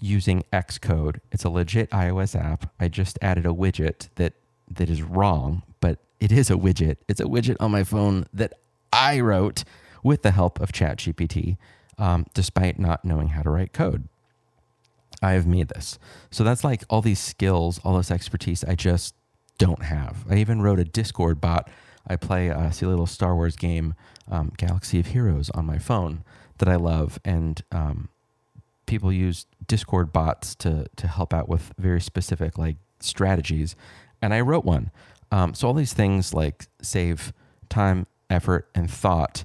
using 0.00 0.44
Xcode. 0.52 1.20
It's 1.32 1.44
a 1.44 1.48
legit 1.48 1.90
iOS 1.90 2.38
app. 2.38 2.72
I 2.78 2.88
just 2.88 3.18
added 3.22 3.46
a 3.46 3.50
widget 3.50 4.08
that 4.16 4.34
that 4.70 4.88
is 4.88 5.02
wrong, 5.02 5.62
but 5.80 5.98
it 6.20 6.32
is 6.32 6.50
a 6.50 6.54
widget. 6.54 6.96
It's 7.08 7.20
a 7.20 7.24
widget 7.24 7.56
on 7.60 7.70
my 7.70 7.84
phone 7.84 8.26
that 8.32 8.54
I 8.92 9.20
wrote 9.20 9.64
with 10.02 10.22
the 10.22 10.30
help 10.30 10.60
of 10.60 10.72
ChatGPT, 10.72 11.56
um, 11.98 12.26
despite 12.34 12.78
not 12.78 13.04
knowing 13.04 13.28
how 13.28 13.42
to 13.42 13.50
write 13.50 13.72
code. 13.72 14.08
I 15.24 15.32
have 15.32 15.46
made 15.46 15.68
this. 15.68 15.98
So 16.30 16.44
that's 16.44 16.62
like 16.62 16.84
all 16.90 17.00
these 17.00 17.18
skills, 17.18 17.80
all 17.82 17.96
this 17.96 18.10
expertise 18.10 18.62
I 18.62 18.74
just 18.74 19.14
don't 19.56 19.82
have. 19.82 20.26
I 20.28 20.36
even 20.36 20.60
wrote 20.60 20.78
a 20.78 20.84
Discord 20.84 21.40
bot. 21.40 21.70
I 22.06 22.16
play 22.16 22.48
a 22.48 22.70
silly 22.70 22.90
little 22.90 23.06
Star 23.06 23.34
Wars 23.34 23.56
game, 23.56 23.94
um, 24.30 24.52
Galaxy 24.58 25.00
of 25.00 25.06
Heroes, 25.06 25.48
on 25.50 25.64
my 25.64 25.78
phone 25.78 26.22
that 26.58 26.68
I 26.68 26.76
love, 26.76 27.18
and 27.24 27.62
um, 27.72 28.10
people 28.84 29.10
use 29.10 29.46
Discord 29.66 30.12
bots 30.12 30.54
to 30.56 30.86
to 30.96 31.08
help 31.08 31.32
out 31.32 31.48
with 31.48 31.72
very 31.78 32.02
specific 32.02 32.58
like 32.58 32.76
strategies. 33.00 33.74
And 34.20 34.34
I 34.34 34.42
wrote 34.42 34.66
one. 34.66 34.90
Um, 35.32 35.54
so 35.54 35.68
all 35.68 35.74
these 35.74 35.94
things 35.94 36.34
like 36.34 36.66
save 36.82 37.32
time, 37.70 38.06
effort, 38.28 38.68
and 38.74 38.90
thought. 38.90 39.44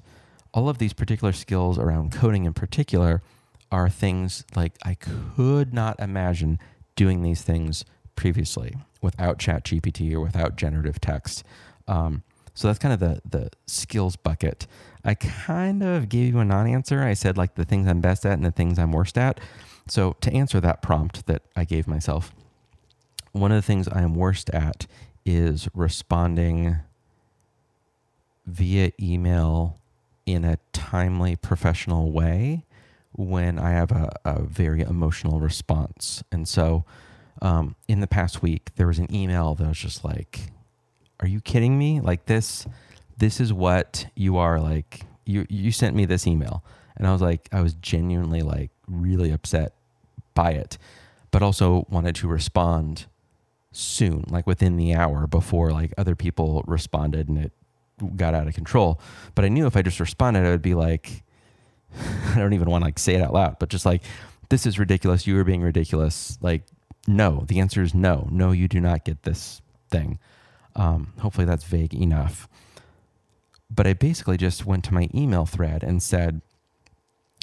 All 0.52 0.68
of 0.68 0.76
these 0.76 0.92
particular 0.92 1.32
skills 1.32 1.78
around 1.78 2.12
coding 2.12 2.44
in 2.44 2.52
particular 2.52 3.22
are 3.70 3.88
things 3.88 4.44
like 4.56 4.72
I 4.84 4.94
could 4.94 5.72
not 5.72 5.98
imagine 6.00 6.58
doing 6.96 7.22
these 7.22 7.42
things 7.42 7.84
previously 8.16 8.76
without 9.00 9.38
chat 9.38 9.64
GPT 9.64 10.12
or 10.12 10.20
without 10.20 10.56
generative 10.56 11.00
text. 11.00 11.44
Um, 11.88 12.22
So 12.54 12.68
that's 12.68 12.78
kind 12.80 12.92
of 12.92 13.00
the 13.00 13.22
the 13.24 13.50
skills 13.66 14.16
bucket. 14.16 14.66
I 15.04 15.14
kind 15.14 15.82
of 15.82 16.08
gave 16.08 16.34
you 16.34 16.40
a 16.40 16.44
non-answer. 16.44 17.00
I 17.02 17.14
said 17.14 17.38
like 17.38 17.54
the 17.54 17.64
things 17.64 17.88
I'm 17.88 18.00
best 18.00 18.26
at 18.26 18.32
and 18.34 18.44
the 18.44 18.50
things 18.50 18.78
I'm 18.78 18.92
worst 18.92 19.16
at. 19.16 19.40
So 19.88 20.14
to 20.20 20.32
answer 20.32 20.60
that 20.60 20.82
prompt 20.82 21.26
that 21.26 21.42
I 21.56 21.64
gave 21.64 21.86
myself, 21.86 22.32
one 23.32 23.50
of 23.52 23.56
the 23.56 23.62
things 23.66 23.88
I 23.88 24.02
am 24.02 24.14
worst 24.14 24.50
at 24.50 24.86
is 25.24 25.68
responding 25.74 26.76
via 28.46 28.90
email 29.00 29.78
in 30.26 30.44
a 30.44 30.58
timely, 30.72 31.36
professional 31.36 32.12
way 32.12 32.64
when 33.12 33.58
I 33.58 33.70
have 33.70 33.90
a, 33.90 34.10
a 34.24 34.42
very 34.42 34.82
emotional 34.82 35.40
response. 35.40 36.22
And 36.30 36.46
so 36.46 36.84
um, 37.42 37.74
in 37.88 38.00
the 38.00 38.06
past 38.06 38.42
week, 38.42 38.70
there 38.76 38.86
was 38.86 38.98
an 38.98 39.12
email 39.14 39.54
that 39.54 39.66
was 39.66 39.78
just 39.78 40.04
like, 40.04 40.52
Are 41.20 41.28
you 41.28 41.40
kidding 41.40 41.78
me? 41.78 42.00
Like 42.00 42.26
this, 42.26 42.66
this 43.18 43.40
is 43.40 43.52
what 43.52 44.06
you 44.14 44.36
are 44.36 44.60
like. 44.60 45.02
You, 45.24 45.46
you 45.48 45.72
sent 45.72 45.94
me 45.94 46.06
this 46.06 46.26
email. 46.26 46.64
And 46.96 47.06
I 47.06 47.12
was 47.12 47.22
like, 47.22 47.48
I 47.52 47.60
was 47.60 47.74
genuinely 47.74 48.42
like 48.42 48.70
really 48.86 49.30
upset 49.30 49.72
by 50.34 50.52
it, 50.52 50.76
but 51.30 51.42
also 51.42 51.86
wanted 51.88 52.14
to 52.16 52.28
respond 52.28 53.06
soon, 53.72 54.24
like 54.28 54.46
within 54.46 54.76
the 54.76 54.94
hour 54.94 55.26
before 55.26 55.70
like 55.70 55.94
other 55.96 56.16
people 56.16 56.62
responded 56.66 57.28
and 57.28 57.38
it 57.38 57.52
got 58.16 58.34
out 58.34 58.48
of 58.48 58.54
control. 58.54 59.00
But 59.34 59.44
I 59.44 59.48
knew 59.48 59.66
if 59.66 59.76
I 59.76 59.82
just 59.82 60.00
responded, 60.00 60.44
I 60.44 60.50
would 60.50 60.62
be 60.62 60.74
like, 60.74 61.22
I 62.34 62.38
don't 62.38 62.52
even 62.52 62.70
want 62.70 62.82
to 62.82 62.86
like 62.86 62.98
say 62.98 63.14
it 63.14 63.22
out 63.22 63.32
loud, 63.32 63.58
but 63.58 63.68
just 63.68 63.86
like, 63.86 64.02
this 64.48 64.66
is 64.66 64.78
ridiculous. 64.78 65.26
You 65.26 65.38
are 65.38 65.44
being 65.44 65.62
ridiculous. 65.62 66.38
Like, 66.40 66.62
no, 67.06 67.44
the 67.46 67.60
answer 67.60 67.82
is 67.82 67.94
no. 67.94 68.28
No, 68.30 68.52
you 68.52 68.68
do 68.68 68.80
not 68.80 69.04
get 69.04 69.22
this 69.22 69.62
thing. 69.90 70.18
Um, 70.76 71.12
hopefully 71.18 71.46
that's 71.46 71.64
vague 71.64 71.94
enough. 71.94 72.48
But 73.70 73.86
I 73.86 73.92
basically 73.92 74.36
just 74.36 74.66
went 74.66 74.84
to 74.84 74.94
my 74.94 75.08
email 75.14 75.46
thread 75.46 75.82
and 75.82 76.02
said, 76.02 76.42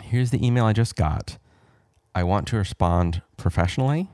here's 0.03 0.31
the 0.31 0.45
email 0.45 0.65
I 0.65 0.73
just 0.73 0.95
got. 0.95 1.37
I 2.13 2.23
want 2.23 2.47
to 2.47 2.57
respond 2.57 3.21
professionally. 3.37 4.09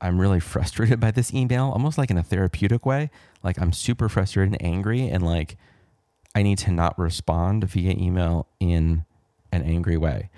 I'm 0.00 0.20
really 0.20 0.40
frustrated 0.54 0.98
by 0.98 1.10
this 1.12 1.32
email, 1.32 1.70
almost 1.70 1.98
like 1.98 2.10
in 2.10 2.18
a 2.18 2.22
therapeutic 2.22 2.84
way. 2.84 3.10
Like 3.42 3.60
I'm 3.60 3.72
super 3.72 4.08
frustrated 4.08 4.54
and 4.54 4.62
angry, 4.62 5.08
and 5.08 5.24
like 5.24 5.56
I 6.34 6.42
need 6.42 6.58
to 6.58 6.72
not 6.72 6.98
respond 6.98 7.64
via 7.64 7.92
email 7.92 8.48
in 8.60 9.04
an 9.52 9.62
angry 9.62 9.96
way. 9.96 10.30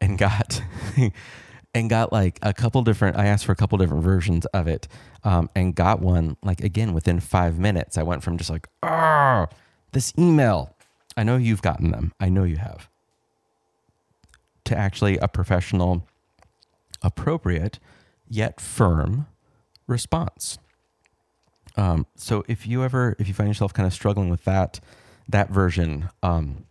And 0.00 0.16
got 0.16 0.62
and 1.74 1.90
got 1.90 2.12
like 2.12 2.38
a 2.42 2.52
couple 2.54 2.82
different. 2.82 3.16
I 3.16 3.26
asked 3.26 3.44
for 3.44 3.52
a 3.52 3.56
couple 3.56 3.76
different 3.78 4.02
versions 4.02 4.46
of 4.46 4.66
it, 4.66 4.88
um, 5.24 5.50
and 5.54 5.74
got 5.74 6.00
one 6.00 6.36
like 6.42 6.62
again 6.62 6.94
within 6.94 7.20
five 7.20 7.58
minutes. 7.58 7.98
I 7.98 8.02
went 8.02 8.22
from 8.22 8.38
just 8.38 8.50
like, 8.50 8.66
ah, 8.82 9.46
this 9.92 10.12
email. 10.18 10.74
I 11.16 11.22
know 11.24 11.36
you've 11.36 11.62
gotten 11.62 11.90
them. 11.90 12.12
I 12.20 12.28
know 12.28 12.44
you 12.44 12.56
have. 12.56 12.88
To 14.64 14.78
actually 14.78 15.18
a 15.18 15.28
professional 15.28 16.06
appropriate 17.02 17.78
yet 18.28 18.60
firm 18.60 19.26
response. 19.86 20.58
Um, 21.76 22.06
so 22.14 22.44
if 22.48 22.66
you 22.66 22.84
ever 22.84 23.16
if 23.18 23.28
you 23.28 23.34
find 23.34 23.48
yourself 23.48 23.72
kind 23.72 23.86
of 23.86 23.92
struggling 23.92 24.28
with 24.28 24.44
that 24.44 24.80
that 25.28 25.50
version, 25.50 26.08
um, 26.22 26.64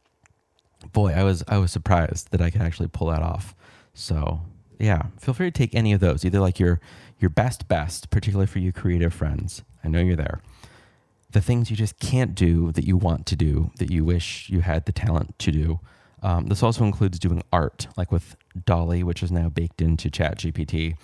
boy, 0.94 1.14
I 1.14 1.24
was 1.24 1.44
I 1.48 1.58
was 1.58 1.72
surprised 1.72 2.32
that 2.32 2.42
I 2.42 2.50
could 2.50 2.62
actually 2.62 2.88
pull 2.88 3.08
that 3.08 3.22
off. 3.22 3.56
So 3.94 4.42
yeah, 4.80 5.08
feel 5.20 5.34
free 5.34 5.52
to 5.52 5.58
take 5.58 5.76
any 5.76 5.94
of 5.94 6.00
those, 6.00 6.24
either 6.24 6.40
like 6.40 6.60
your 6.60 6.80
your 7.20 7.30
best 7.30 7.68
best, 7.68 8.10
particularly 8.10 8.48
for 8.48 8.60
you 8.60 8.72
creative 8.72 9.14
friends. 9.14 9.64
I 9.84 9.88
know 9.88 10.00
you're 10.00 10.16
there. 10.16 10.42
The 11.32 11.42
things 11.42 11.70
you 11.70 11.78
just 11.78 12.00
can't 12.00 12.34
do 12.34 12.72
that 12.72 12.86
you 12.86 12.98
want 12.98 13.26
to 13.28 13.36
do, 13.36 13.72
that 13.78 13.92
you 13.92 14.04
wish 14.04 14.50
you 14.50 14.62
had 14.62 14.86
the 14.86 14.92
talent 14.92 15.38
to 15.40 15.52
do. 15.52 15.80
Um, 16.24 16.48
this 16.48 16.64
also 16.64 16.84
includes 16.84 17.20
doing 17.20 17.44
art, 17.54 17.88
like 17.96 18.12
with 18.12 18.36
DALL-E, 18.66 19.04
which 19.04 19.22
is 19.22 19.32
now 19.32 19.48
baked 19.48 19.82
into 19.82 20.10
ChatGPT 20.10 20.96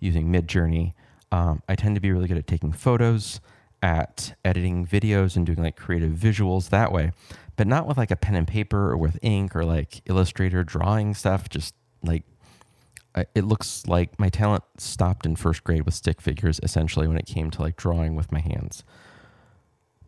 using 0.00 0.32
Midjourney. 0.32 0.94
Um, 1.30 1.62
I 1.68 1.74
tend 1.74 1.94
to 1.96 2.00
be 2.00 2.10
really 2.10 2.28
good 2.28 2.38
at 2.38 2.46
taking 2.46 2.72
photos, 2.72 3.40
at 3.84 4.34
editing 4.46 4.86
videos, 4.86 5.36
and 5.36 5.44
doing 5.44 5.62
like 5.62 5.76
creative 5.76 6.12
visuals 6.12 6.70
that 6.70 6.90
way, 6.90 7.12
but 7.56 7.66
not 7.66 7.86
with 7.86 7.98
like 7.98 8.10
a 8.10 8.16
pen 8.16 8.34
and 8.34 8.48
paper 8.48 8.90
or 8.90 8.96
with 8.96 9.18
ink 9.20 9.54
or 9.54 9.62
like 9.62 10.00
Illustrator 10.06 10.64
drawing 10.64 11.12
stuff. 11.14 11.50
Just 11.50 11.74
like 12.02 12.22
I, 13.14 13.26
it 13.34 13.44
looks 13.44 13.86
like 13.86 14.18
my 14.18 14.30
talent 14.30 14.64
stopped 14.78 15.26
in 15.26 15.36
first 15.36 15.62
grade 15.64 15.84
with 15.84 15.92
stick 15.92 16.22
figures, 16.22 16.58
essentially, 16.62 17.06
when 17.06 17.18
it 17.18 17.26
came 17.26 17.50
to 17.50 17.60
like 17.60 17.76
drawing 17.76 18.16
with 18.16 18.32
my 18.32 18.40
hands. 18.40 18.84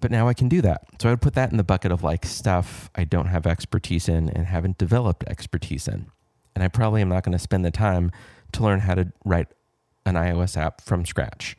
But 0.00 0.10
now 0.10 0.26
I 0.26 0.32
can 0.32 0.48
do 0.48 0.62
that. 0.62 0.86
So 0.98 1.10
I 1.10 1.12
would 1.12 1.20
put 1.20 1.34
that 1.34 1.50
in 1.50 1.58
the 1.58 1.64
bucket 1.64 1.92
of 1.92 2.02
like 2.02 2.24
stuff 2.24 2.90
I 2.94 3.04
don't 3.04 3.26
have 3.26 3.46
expertise 3.46 4.08
in 4.08 4.30
and 4.30 4.46
haven't 4.46 4.78
developed 4.78 5.24
expertise 5.26 5.86
in. 5.86 6.06
And 6.54 6.64
I 6.64 6.68
probably 6.68 7.02
am 7.02 7.10
not 7.10 7.24
going 7.24 7.32
to 7.32 7.38
spend 7.38 7.62
the 7.62 7.70
time 7.70 8.10
to 8.52 8.62
learn 8.62 8.80
how 8.80 8.94
to 8.94 9.12
write 9.26 9.48
an 10.06 10.14
iOS 10.14 10.56
app 10.56 10.80
from 10.80 11.04
scratch. 11.04 11.58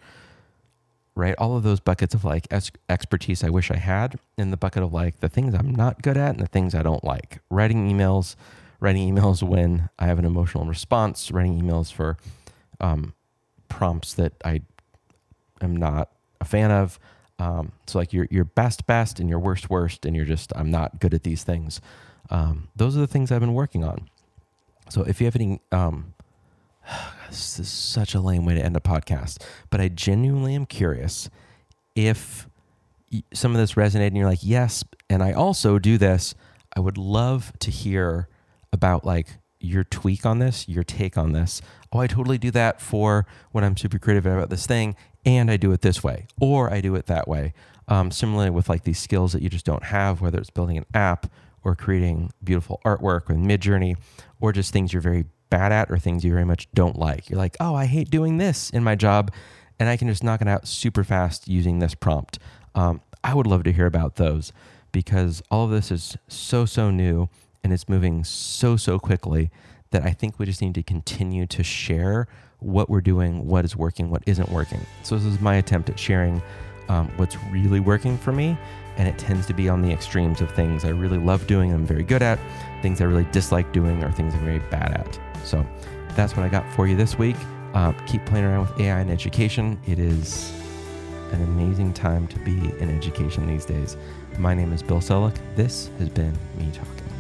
Right? 1.18 1.34
All 1.40 1.58
of 1.58 1.64
those 1.64 1.80
buckets 1.80 2.14
of 2.14 2.24
like 2.24 2.48
expertise 2.88 3.44
I 3.44 3.50
wish 3.50 3.72
I 3.72 3.78
had 3.78 4.20
in 4.38 4.52
the 4.52 4.58
bucket 4.58 4.84
of 4.84 4.94
like 4.94 5.20
the 5.20 5.28
things 5.28 5.56
I'm 5.56 5.74
not 5.74 6.04
good 6.04 6.16
at 6.16 6.36
and 6.36 6.40
the 6.40 6.48
things 6.48 6.76
I 6.76 6.84
don't 6.84 7.04
like. 7.04 7.40
Writing 7.50 7.90
emails, 7.90 8.36
writing 8.80 9.16
emails 9.16 9.42
when 9.42 9.90
I 9.98 10.06
have 10.06 10.20
an 10.20 10.26
emotional 10.26 10.66
response, 10.66 11.32
writing 11.32 11.60
emails 11.60 11.92
for 11.92 12.18
um, 12.80 13.16
prompts 13.68 14.14
that 14.14 14.34
I 14.46 14.62
am 15.60 15.76
not 15.76 16.12
a 16.40 16.46
fan 16.46 16.70
of. 16.70 17.00
Um, 17.40 17.72
so 17.88 17.98
like 17.98 18.14
your 18.14 18.28
your 18.30 18.46
best 18.46 18.86
best 18.86 19.20
and 19.20 19.28
your 19.28 19.40
worst 19.40 19.72
worst, 19.72 20.06
and 20.06 20.16
you're 20.16 20.26
just 20.26 20.54
I'm 20.56 20.70
not 20.70 21.00
good 21.00 21.16
at 21.16 21.24
these 21.24 21.44
things. 21.44 21.82
Um, 22.30 22.68
those 22.76 22.96
are 22.96 23.00
the 23.00 23.08
things 23.08 23.32
I've 23.32 23.40
been 23.42 23.56
working 23.56 23.84
on. 23.84 24.08
So 24.90 25.02
if 25.02 25.20
you 25.20 25.26
have 25.26 25.36
any 25.36 25.62
um, 25.72 26.14
this 27.30 27.60
is 27.60 27.70
such 27.70 28.14
a 28.16 28.20
lame 28.20 28.46
way 28.46 28.56
to 28.56 28.64
end 28.64 28.76
a 28.78 28.80
podcast, 28.80 29.44
but 29.70 29.82
I 29.82 29.90
genuinely 29.90 30.56
am 30.56 30.66
curious 30.66 31.30
if 31.96 32.48
some 33.34 33.54
of 33.54 33.58
this 33.58 33.74
resonated 33.74 34.08
and 34.08 34.18
you're 34.18 34.30
like, 34.30 34.40
yes, 34.42 34.84
and 35.10 35.24
I 35.24 35.32
also 35.34 35.80
do 35.80 35.98
this. 35.98 36.36
I 36.76 36.80
would 36.80 36.98
love 36.98 37.54
to 37.60 37.72
hear 37.72 38.28
about 38.74 39.06
like 39.06 39.28
your 39.60 39.84
tweak 39.84 40.26
on 40.26 40.40
this, 40.40 40.68
your 40.68 40.84
take 40.84 41.18
on 41.18 41.32
this. 41.32 41.62
Oh, 41.92 42.00
I 42.00 42.08
totally 42.08 42.38
do 42.38 42.52
that 42.52 42.82
for 42.82 43.26
when 43.52 43.64
I'm 43.64 43.78
super 43.78 43.98
creative 43.98 44.26
about 44.26 44.50
this 44.50 44.68
thing, 44.68 44.96
and 45.26 45.50
I 45.50 45.58
do 45.58 45.72
it 45.72 45.82
this 45.82 46.04
way, 46.04 46.28
or 46.40 46.72
I 46.72 46.82
do 46.82 46.96
it 46.96 47.08
that 47.08 47.28
way. 47.28 47.54
Um, 47.88 48.12
similarly, 48.12 48.50
with 48.50 48.70
like 48.70 48.84
these 48.84 49.00
skills 49.00 49.34
that 49.34 49.42
you 49.42 49.50
just 49.50 49.66
don't 49.66 49.84
have, 49.84 50.22
whether 50.22 50.38
it's 50.38 50.50
building 50.50 50.78
an 50.78 50.86
app 50.94 51.32
or 51.64 51.76
creating 51.76 52.32
beautiful 52.44 52.82
artwork 52.86 53.28
with 53.28 53.38
Midjourney, 53.38 53.96
or 54.40 54.52
just 54.52 54.74
things 54.74 54.94
you're 54.94 55.02
very 55.02 55.26
bad 55.50 55.72
at 55.72 55.92
or 55.92 55.98
things 55.98 56.24
you 56.24 56.32
very 56.32 56.46
much 56.46 56.68
don't 56.74 56.98
like. 56.98 57.30
You're 57.30 57.38
like, 57.38 57.56
oh, 57.60 57.76
I 57.76 57.86
hate 57.86 58.10
doing 58.10 58.38
this 58.38 58.70
in 58.70 58.84
my 58.84 58.96
job, 58.96 59.32
and 59.80 59.90
I 59.90 59.98
can 59.98 60.08
just 60.08 60.24
knock 60.24 60.42
it 60.42 60.48
out 60.48 60.68
super 60.68 61.04
fast 61.04 61.48
using 61.48 61.80
this 61.80 61.96
prompt. 61.96 62.40
Um, 62.76 63.02
I 63.24 63.34
would 63.34 63.48
love 63.48 63.64
to 63.64 63.72
hear 63.72 63.86
about 63.86 64.16
those 64.16 64.54
because 64.92 65.42
all 65.52 65.66
of 65.66 65.72
this 65.72 65.92
is 65.92 66.18
so, 66.28 66.66
so 66.66 66.90
new 66.90 67.30
and 67.64 67.74
it's 67.74 67.90
moving 67.90 68.24
so, 68.24 68.78
so 68.78 69.00
quickly 69.00 69.50
that 69.92 70.04
I 70.04 70.12
think 70.12 70.40
we 70.40 70.46
just 70.46 70.62
need 70.62 70.76
to 70.76 70.84
continue 70.84 71.46
to 71.48 71.64
share 71.64 72.28
what 72.60 72.90
we're 72.90 73.02
doing, 73.02 73.46
what 73.46 73.66
is 73.66 73.76
working, 73.76 74.10
what 74.10 74.24
isn't 74.26 74.50
working. 74.50 74.80
So, 75.04 75.16
this 75.16 75.26
is 75.26 75.40
my 75.40 75.56
attempt 75.56 75.90
at 75.90 76.00
sharing 76.00 76.42
um, 76.90 77.10
what's 77.18 77.38
really 77.52 77.80
working 77.80 78.18
for 78.18 78.32
me. 78.32 78.58
And 78.98 79.08
it 79.08 79.18
tends 79.18 79.46
to 79.48 79.54
be 79.54 79.70
on 79.70 79.82
the 79.82 79.92
extremes 79.92 80.42
of 80.42 80.52
things 80.52 80.84
I 80.84 80.90
really 80.90 81.18
love 81.20 81.48
doing, 81.48 81.72
I'm 81.72 81.86
very 81.86 82.04
good 82.04 82.22
at, 82.22 82.40
things 82.82 83.00
I 83.00 83.06
really 83.06 83.28
dislike 83.32 83.72
doing, 83.72 84.04
or 84.04 84.12
things 84.12 84.34
I'm 84.34 84.44
very 84.44 84.60
bad 84.60 84.92
at. 84.94 85.20
So 85.46 85.66
that's 86.16 86.36
what 86.36 86.46
I 86.46 86.50
got 86.50 86.70
for 86.74 86.88
you 86.88 86.96
this 86.96 87.18
week. 87.18 87.36
Uh, 87.74 87.94
keep 88.08 88.26
playing 88.26 88.46
around 88.46 88.62
with 88.62 88.80
AI 88.80 89.02
in 89.02 89.10
education. 89.10 89.80
It 89.86 90.00
is 90.00 90.52
an 91.32 91.44
amazing 91.44 91.94
time 91.94 92.28
to 92.28 92.40
be 92.40 92.58
in 92.80 92.90
education 92.90 93.46
these 93.46 93.66
days. 93.66 93.98
My 94.40 94.54
name 94.54 94.74
is 94.74 94.82
Bill 94.82 95.00
Selleck. 95.00 95.38
This 95.56 95.90
has 96.00 96.10
been 96.10 96.34
me 96.58 96.72
talking. 96.72 97.17